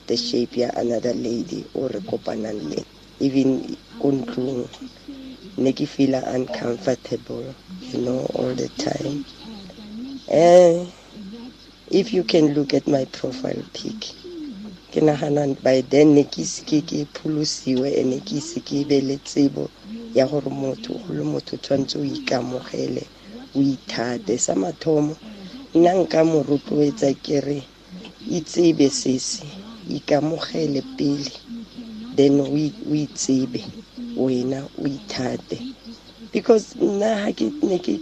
the 0.07 0.17
shape 0.17 0.57
ya 0.57 0.69
another 0.75 1.13
lady 1.13 1.65
o 1.75 1.87
re 1.87 1.99
kopanang 2.01 2.61
le 2.69 2.83
even 3.19 3.77
ko 4.01 4.11
ntlong 4.11 4.69
ne 5.57 5.71
ke 5.73 5.85
feela 5.87 6.19
uncomfortable 6.35 7.55
you 7.79 7.99
know 8.01 8.25
all 8.35 8.53
the 8.55 8.69
time. 8.77 9.25
Eh 10.27 10.85
if 11.91 12.13
you 12.13 12.23
can 12.23 12.53
look 12.53 12.73
at 12.73 12.87
my 12.87 13.05
profile 13.05 13.63
pic 13.73 13.99
ke 14.91 14.99
nagana 15.01 15.55
by 15.63 15.81
then 15.81 16.13
ne 16.15 16.23
ke 16.25 16.39
ise 16.43 16.61
ke 16.65 16.81
ke 16.85 17.05
pholosiwe 17.13 17.99
and 17.99 18.09
ne 18.11 18.19
ke 18.21 18.37
ise 18.41 18.59
ke 18.61 18.85
be 18.87 19.01
le 19.01 19.17
tsebo 19.17 19.71
ya 20.13 20.27
gore 20.27 20.49
motho 20.49 20.93
go 21.01 21.13
le 21.13 21.23
motho 21.23 21.57
tshwanetse 21.57 21.97
o 21.99 22.03
ikamogele. 22.05 23.09
O 23.55 23.61
ithate 23.61 24.37
sa 24.45 24.53
mathomo. 24.55 25.15
Nna 25.75 25.91
nka 26.01 26.19
mo 26.29 26.43
rotloetsa 26.49 27.09
ke 27.25 27.35
re 27.47 27.59
itsebe 28.37 28.89
sese 28.89 29.43
ikamogele 29.95 30.81
pele 30.97 31.31
then 32.15 32.39
o 32.41 32.55
itsebe 33.05 33.61
wena 34.15 34.59
o 34.77 34.83
ithate. 34.87 35.57
Because 36.33 36.75
nna 36.75 37.09
ha 37.21 37.29
ke 37.37 37.45
ne 37.67 37.77
ke 37.79 37.93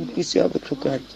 utlwisiwa 0.00 0.48
botlhokwana 0.52 1.06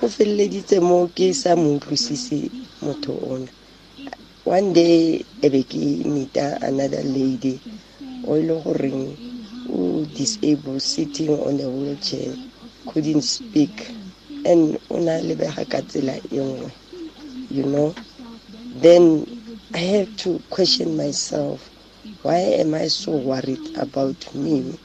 go 0.00 0.06
feleleditse 0.08 0.80
mo 0.80 1.08
ke 1.16 1.32
sa 1.34 1.56
mo 1.56 1.76
utlwisise 1.76 2.50
motho 2.84 3.12
ona. 3.32 3.50
One 4.44 4.72
day 4.72 5.24
e 5.42 5.48
be 5.52 5.62
ke 5.64 6.04
meeta 6.08 6.58
another 6.62 7.04
lady 7.04 7.60
o 8.28 8.36
e 8.36 8.42
le 8.42 8.54
goreng 8.64 9.29
o 9.78 10.04
disabled 10.18 10.82
sitting 10.82 11.32
on 11.48 11.60
a 11.60 11.70
wheelchair 11.70 12.36
couldn't 12.88 13.22
speak. 13.22 13.76
And 14.50 14.78
o 14.90 14.96
na 15.06 15.14
lebega 15.28 15.64
ka 15.72 15.80
tsela 15.88 16.16
e 16.30 16.38
nngwe 16.46 16.70
you 17.56 17.64
know? 17.72 17.90
Then 18.72 19.26
i 19.74 19.78
have 19.96 20.10
to 20.16 20.44
question 20.50 20.96
myself 20.96 21.72
why 22.22 22.38
am 22.62 22.74
i 22.74 22.88
so 22.88 23.12
worried 23.16 23.70
about 23.76 24.20
me 24.34 24.80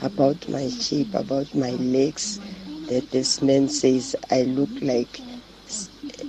about 0.00 0.48
my 0.48 0.68
shape 0.70 1.14
about 1.14 1.48
my 1.54 1.72
legs 1.96 2.40
that 2.88 3.10
this 3.10 3.42
man 3.42 3.68
says 3.68 4.16
i 4.30 4.42
look 4.44 4.70
like 4.82 5.22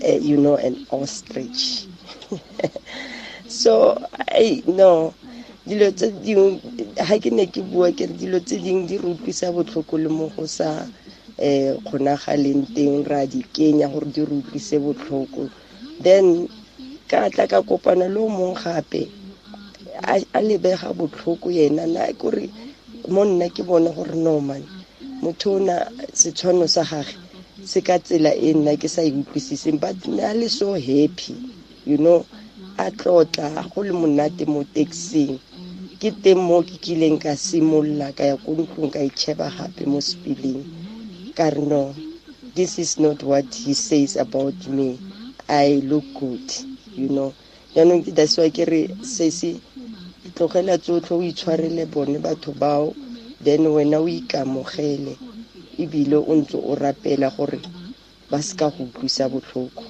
uh, 0.06 0.18
you 0.20 0.38
know 0.38 0.58
an 0.58 0.80
ostrich? 0.90 1.88
So 3.48 3.98
i 4.32 4.62
no. 4.68 5.16
Dilo 5.70 5.88
tse 5.94 6.08
dingwe 6.26 6.50
ga 7.08 7.16
ke 7.22 7.30
ne 7.38 7.46
ke 7.54 7.62
bua 7.62 7.88
ke 7.98 8.04
re 8.10 8.14
dilo 8.18 8.40
tse 8.42 8.58
dingwe 8.66 8.84
di 8.90 8.96
re 8.98 9.06
utlwisa 9.14 9.54
botlhoko 9.56 9.96
le 10.02 10.10
mo 10.10 10.26
go 10.34 10.44
sa 10.58 10.70
um 11.38 11.78
kgonagaleng 11.86 12.64
teng 12.76 13.06
ra 13.06 13.20
di 13.30 13.40
kenya 13.56 13.86
gore 13.94 14.10
di 14.14 14.22
re 14.26 14.34
utlwise 14.42 14.76
botlhoko. 14.82 15.42
Then 16.02 16.50
ka 17.10 17.30
tla 17.30 17.46
ka 17.52 17.62
kopana 17.62 18.10
le 18.10 18.18
o 18.18 18.28
mongwe 18.28 18.58
gape 18.64 19.02
a 20.34 20.40
lebega 20.42 20.90
botlhoko 20.98 21.48
yena 21.54 21.86
na 21.86 22.10
kore 22.18 22.50
mo 23.14 23.22
nna 23.26 23.48
ke 23.54 23.62
bone 23.64 23.90
gore 23.94 24.16
norman 24.18 24.64
motho 25.22 25.50
o 25.56 25.60
na 25.60 25.76
setshwano 26.20 26.66
sa 26.68 26.82
gage 26.84 27.14
se 27.62 27.80
ka 27.88 27.96
tsela 28.02 28.32
e 28.34 28.54
nna 28.58 28.74
ke 28.82 28.88
sa 28.90 29.02
e 29.06 29.12
utlwisiseng 29.14 29.78
but 29.80 29.98
na 30.10 30.34
le 30.34 30.50
so 30.50 30.74
happy 30.74 31.36
you 31.86 31.98
know 32.02 32.26
a 32.78 32.90
tlotla 32.92 33.54
go 33.76 33.82
le 33.84 33.94
monate 33.94 34.48
mo 34.48 34.64
taxing. 34.74 35.38
Ke 36.00 36.10
teng 36.24 36.40
mo 36.48 36.58
ke 36.68 36.76
kileng 36.86 37.20
ka 37.20 37.34
simolola 37.36 38.08
ka 38.18 38.24
ya 38.30 38.36
ko 38.44 38.50
ntlong 38.56 38.92
ka 38.96 39.02
itšheba 39.10 39.48
gape 39.58 39.84
mo 39.92 40.00
spelling 40.00 40.64
ka 41.38 41.46
re 41.52 41.64
no 41.72 41.84
this 42.56 42.80
is 42.80 42.92
not 43.04 43.20
what 43.24 43.48
he 43.54 43.74
says 43.74 44.16
about 44.16 44.58
me. 44.68 45.00
I 45.48 45.82
look 45.86 46.04
good 46.20 46.48
you 46.96 47.10
know. 47.10 47.34
Jaanong 47.76 48.04
that's 48.16 48.38
why 48.38 48.50
ke 48.50 48.64
re 48.68 48.82
se 49.04 49.30
se 49.30 49.60
tlogela 50.36 50.78
tsotlhe 50.78 51.14
o 51.16 51.22
itshwarele 51.22 51.86
bone 51.94 52.18
batho 52.20 52.52
bao 52.56 52.96
then 53.44 53.64
wena 53.76 54.00
o 54.00 54.08
ikamogele 54.08 55.14
ebile 55.78 56.18
o 56.20 56.34
ntse 56.36 56.58
o 56.58 56.76
rapela 56.76 57.30
gore 57.36 57.60
ba 58.30 58.42
se 58.42 58.56
ka 58.56 58.70
go 58.70 58.84
utlwisa 58.88 59.30
botlhoko. 59.30 59.84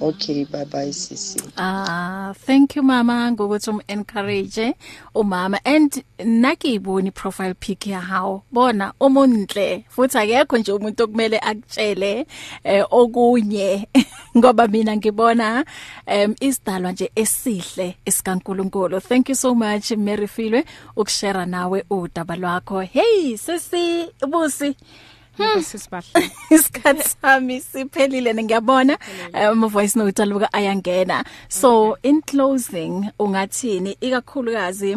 Okay 0.00 0.44
bye 0.44 0.64
bye 0.64 0.92
sisi. 0.92 1.40
Ah 1.56 2.32
thank 2.46 2.76
you 2.76 2.82
mama 2.82 3.30
ngokuthi 3.32 3.68
um 3.68 3.80
encourage 3.88 4.74
umama. 5.14 5.58
And 5.64 6.04
nakiboni 6.18 7.14
profile 7.14 7.54
pic 7.54 7.86
ya 7.86 8.00
hawo 8.00 8.42
bona 8.52 8.92
umunhle 9.00 9.84
futhi 9.88 10.18
akekho 10.18 10.58
nje 10.58 10.72
umuntu 10.72 11.04
okumele 11.04 11.38
akutshele 11.38 12.26
eh, 12.64 12.84
okunye. 12.90 13.88
Ngoba 14.36 14.68
mina 14.68 14.96
ngibona 14.96 15.64
um 16.06 16.34
isidalwa 16.40 16.92
nje 16.92 17.10
esihle 17.16 17.96
esikaNkuluNkulu. 18.06 19.00
Thank 19.00 19.28
you 19.28 19.34
so 19.34 19.54
much 19.54 19.90
Mary 19.92 20.26
Filwe 20.26 20.64
ukushare 20.96 21.46
nawe 21.46 21.84
udaba 21.90 22.36
lwakho. 22.36 22.80
Hey 22.80 23.36
sisi 23.36 24.10
busi 24.28 24.76
sisibahle 25.62 26.30
isikhathi 26.50 27.08
sami 27.08 27.60
siphelile 27.60 28.34
ngiyabona 28.34 28.98
um 29.34 29.68
voice 29.68 29.98
note 29.98 30.22
aluka 30.22 30.52
ayangena. 30.52 31.24
So 31.48 31.96
in 32.02 32.22
closing 32.22 33.10
ungathini? 33.18 33.96
Ikakhulukazi 34.00 34.94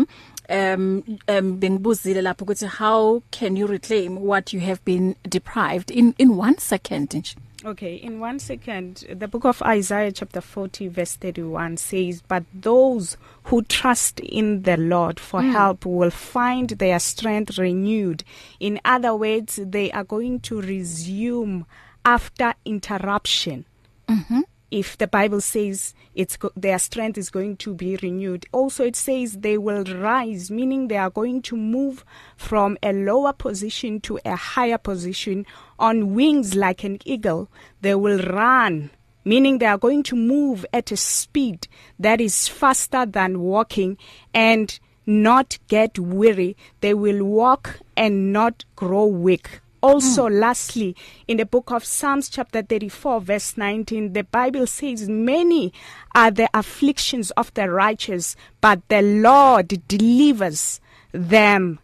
um 0.50 1.04
um 1.28 1.60
bengibuzile 1.60 2.22
lapho 2.22 2.46
ukuthi 2.46 2.68
how 2.68 3.22
can 3.32 3.58
you 3.58 3.68
reclaim 3.68 4.18
what 4.18 4.54
you 4.54 4.60
have 4.60 4.80
been 4.86 5.16
deprived 5.30 5.92
in 5.92 6.14
in 6.18 6.38
one 6.38 6.58
second? 6.58 7.14
nje 7.14 7.36
Okay, 7.68 7.96
in 7.96 8.22
one 8.22 8.40
second, 8.40 9.04
the 9.14 9.28
book 9.28 9.44
of 9.44 9.62
Isaiah, 9.62 10.14
chapter 10.14 10.40
40, 10.40 10.88
verse 10.88 11.18
31 11.18 11.76
says, 11.76 12.22
But 12.26 12.46
those 12.54 13.18
who 13.44 13.62
trust 13.64 14.22
in 14.22 14.62
the 14.62 14.78
Lord 14.78 15.20
for 15.20 15.42
mm. 15.42 15.52
help 15.52 15.86
will 15.86 16.10
find 16.10 16.70
their 16.70 16.98
strength 16.98 17.58
renewed. 17.58 18.24
In 18.62 18.80
other 18.86 19.14
words, 19.14 19.60
they 19.62 19.92
are 19.92 20.06
going 20.06 20.40
to 20.42 20.62
resume 20.62 21.66
after 22.06 22.54
interruption. 22.64 23.66
Mhm. 24.08 24.44
If 24.72 24.98
the 24.98 25.08
bible 25.08 25.42
says 25.42 25.94
it's 26.14 26.38
their 26.56 26.80
strength 26.80 27.18
is 27.18 27.30
going 27.30 27.56
to 27.58 27.74
be 27.74 27.98
renewed. 27.98 28.46
Also 28.52 28.86
it 28.86 28.96
says 28.96 29.38
they 29.38 29.58
will 29.58 29.84
rise 29.84 30.52
meaning 30.52 30.88
they 30.88 30.98
are 30.98 31.10
going 31.10 31.42
to 31.42 31.56
move 31.56 32.04
from 32.36 32.78
a 32.84 32.92
lower 32.94 33.34
position 33.34 34.00
to 34.02 34.20
a 34.26 34.36
higher 34.36 34.78
position 34.78 35.46
on 35.80 36.14
wings 36.14 36.56
like 36.56 36.84
an 36.84 37.00
eagle. 37.06 37.50
They 37.82 37.96
will 37.96 38.20
run 38.20 38.92
meaning 39.28 39.58
they 39.58 39.66
are 39.66 39.78
going 39.78 40.04
to 40.04 40.16
move 40.16 40.66
at 40.72 40.90
a 40.90 40.96
speed 40.96 41.68
that 42.00 42.22
is 42.22 42.48
faster 42.48 43.06
than 43.06 43.42
walking 43.42 43.98
and 44.34 44.80
not 45.06 45.58
get 45.68 46.00
weary. 46.00 46.56
They 46.80 46.94
will 46.94 47.26
walk 47.26 47.80
and 47.98 48.32
not 48.32 48.64
grow 48.78 49.06
weak. 49.06 49.60
Also 49.82 50.28
mm. 50.28 50.40
lastly 50.40 50.96
in 51.28 51.38
the 51.38 51.46
book 51.46 51.72
of 51.72 51.86
Psalms 51.86 52.30
chapter 52.30 52.62
34 52.62 53.22
verse 53.22 53.58
19 53.58 54.14
the 54.14 54.24
Bible 54.24 54.68
says 54.68 55.08
many 55.08 55.72
are 56.16 56.32
the 56.32 56.50
afflictions 56.54 57.32
of 57.32 57.54
the 57.54 57.70
righteous 57.70 58.36
but 58.60 58.82
the 58.90 59.02
Lord 59.02 59.88
delivers 59.88 60.82
them 61.12 61.80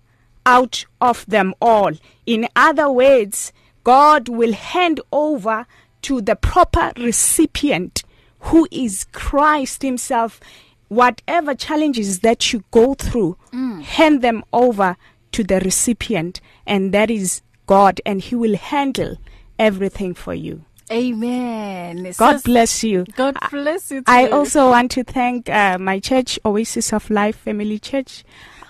out 0.46 0.86
of 1.00 1.26
them 1.28 1.54
all 1.62 1.92
in 2.26 2.48
other 2.56 2.92
words 2.92 3.54
God 3.84 4.30
will 4.30 4.54
hand 4.54 5.02
over 5.12 5.66
to 6.04 6.22
the 6.22 6.36
proper 6.36 6.92
recipient 6.98 8.04
who 8.40 8.68
is 8.72 9.06
Christ 9.12 9.82
himself 9.84 10.40
whatever 10.90 11.56
challenges 11.56 12.20
that 12.20 12.52
you 12.54 12.64
go 12.72 12.94
through 12.94 13.38
mm. 13.52 13.82
hand 13.82 14.22
them 14.22 14.44
over 14.52 14.98
to 15.32 15.44
the 15.44 15.60
recipient 15.62 16.40
and 16.66 16.94
that 16.94 17.10
is 17.10 17.42
God 17.68 18.02
and 18.06 18.22
he 18.22 18.36
will 18.36 18.56
handle 18.56 19.18
everything 19.60 20.14
for 20.14 20.34
you. 20.34 20.66
Amen. 20.92 22.14
God 22.18 22.40
so, 22.40 22.44
bless 22.44 22.84
you. 22.84 23.06
God 23.16 23.38
bless 23.50 23.92
you. 23.92 24.02
Too. 24.02 24.06
I 24.08 24.28
also 24.28 24.70
want 24.70 24.92
to 24.92 25.04
thank 25.04 25.50
uh, 25.50 25.78
my 25.80 26.00
church 26.00 26.38
Oasis 26.46 26.94
of 26.94 27.10
Life 27.10 27.38
Family 27.38 27.80
Church. 27.80 28.24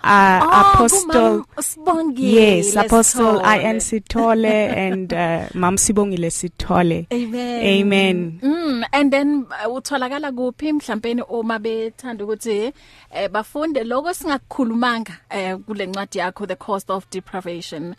Uh, 0.04 0.42
oh, 0.44 0.72
Apostle 0.74 2.14
Yes, 2.14 2.76
Apostle 2.76 3.40
Ian 3.40 3.78
Sithole 3.78 4.46
and 4.86 5.14
uh, 5.14 5.48
Mam 5.54 5.78
Sibongile 5.78 6.28
Sithole. 6.30 7.08
Amen. 7.12 7.64
Amen. 7.64 8.40
Mm 8.44 8.64
and 8.92 9.12
then 9.14 9.46
utholakala 9.46 10.32
kuphi 10.32 10.74
mhlawumbe 10.74 11.24
uma 11.30 11.60
bethanda 11.60 12.24
ukuthi 12.24 12.74
eh 13.12 13.30
bafunde 13.30 13.84
lokho 13.84 14.14
singakukhulumanga 14.14 15.18
eh 15.30 15.58
kule 15.58 15.86
ncwadi 15.86 16.18
yakho 16.20 16.46
The 16.46 16.56
Cost 16.56 16.90
of 16.90 17.10
Deprivation. 17.10 17.96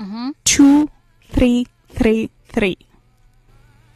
Mhm. 0.00 0.32
2333 0.44 2.76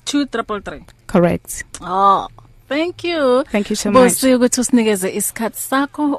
2333 0.05 0.83
correct 1.07 1.65
oh 1.81 2.29
Thank 2.69 3.05
you. 3.05 3.45
Thank 3.45 3.71
you 3.71 3.77
so 3.77 3.91
much. 3.91 4.03
Bosi 4.03 4.35
ukuthi 4.35 4.61
usinikeze 4.61 5.15
isikhathi 5.15 5.61
sakho 5.61 6.15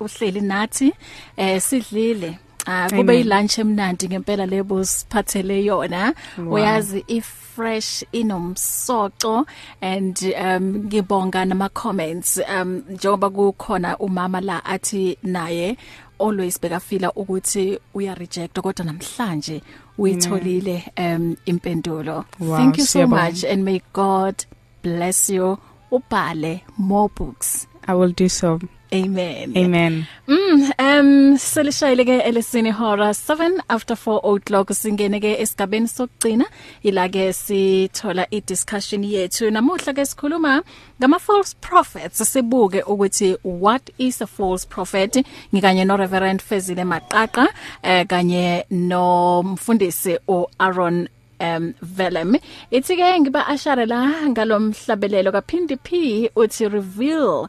uhleli 0.00 0.40
nathi 0.40 0.92
eh 1.36 1.60
sidlile. 1.60 2.38
Ah 2.66 2.90
kube 2.90 3.20
ilunch 3.20 3.58
emnandi 3.58 4.08
ngempela 4.08 4.46
lebo 4.46 4.84
siphathele 4.84 5.64
yona. 5.64 6.14
Uyazi 6.38 7.04
if 7.08 7.48
fresh 7.58 8.04
inomsoco 8.12 9.44
and 9.80 10.22
um 10.22 10.86
ngibonga 10.86 11.44
nama 11.44 11.68
comments 11.68 12.40
um 12.48 12.84
njengoba 12.90 13.30
kukhona 13.30 13.98
umama 13.98 14.40
la 14.40 14.64
athi 14.64 15.18
naye 15.22 15.76
always 16.18 16.60
bekafila 16.60 17.12
ukuthi 17.12 17.78
uya 17.94 18.14
reject 18.14 18.60
kodwa 18.60 18.84
namhlanje 18.84 19.62
uyitholile 19.98 20.84
um 20.98 21.36
impendulo. 21.46 22.24
Wow, 22.40 22.56
thank 22.56 22.78
you 22.78 22.84
so 22.84 22.90
siyabonga. 22.92 23.24
much 23.24 23.44
and 23.44 23.64
may 23.64 23.80
god 23.92 24.34
bless 24.82 25.30
you. 25.30 25.58
Ubhale 25.90 26.60
more 26.76 27.08
books. 27.16 27.66
I 27.86 27.94
will 27.94 28.12
do 28.12 28.28
so. 28.28 28.60
Amen. 28.92 29.54
Amen. 29.56 30.06
Mm, 30.26 30.72
um 30.78 31.36
selishayile 31.36 32.04
ke 32.06 32.16
elesine 32.28 32.70
hora 32.72 33.12
7 33.12 33.60
after 33.68 33.94
4 33.94 34.20
o'clock. 34.24 34.68
Singene 34.68 35.20
ke 35.20 35.34
esigabeni 35.44 35.88
sokugcina. 35.88 36.46
Ila 36.82 37.08
ke 37.08 37.26
sithola 37.40 38.26
i 38.32 38.40
discussion 38.40 39.04
yethu. 39.04 39.50
Namuhla 39.50 39.94
ke 39.98 40.06
sikhuluma 40.12 40.62
ngama 41.00 41.20
false 41.20 41.54
prophets. 41.60 42.20
Sibuke 42.20 42.82
ukuthi 42.82 43.36
what 43.42 43.90
is 43.98 44.22
a 44.22 44.26
false 44.26 44.64
prophet? 44.64 45.12
Ngikanye 45.52 45.86
no 45.86 45.96
Reverend 45.96 46.40
Fezile 46.40 46.84
Maqaqa 46.94 47.46
eh 47.82 48.04
kanye 48.04 48.64
no 48.70 49.42
mfundisi 49.42 50.18
o 50.26 50.48
Aaron 50.58 51.08
um 51.40 51.74
Velem 51.82 52.36
ithi 52.72 52.96
ke 52.96 53.14
ngiba 53.20 53.44
ashare 53.46 53.86
la 53.86 54.02
ngalomhlabelelo 54.32 55.30
kaPhindi 55.32 55.76
P 55.82 56.30
uthi 56.34 56.72
reveal 56.72 57.48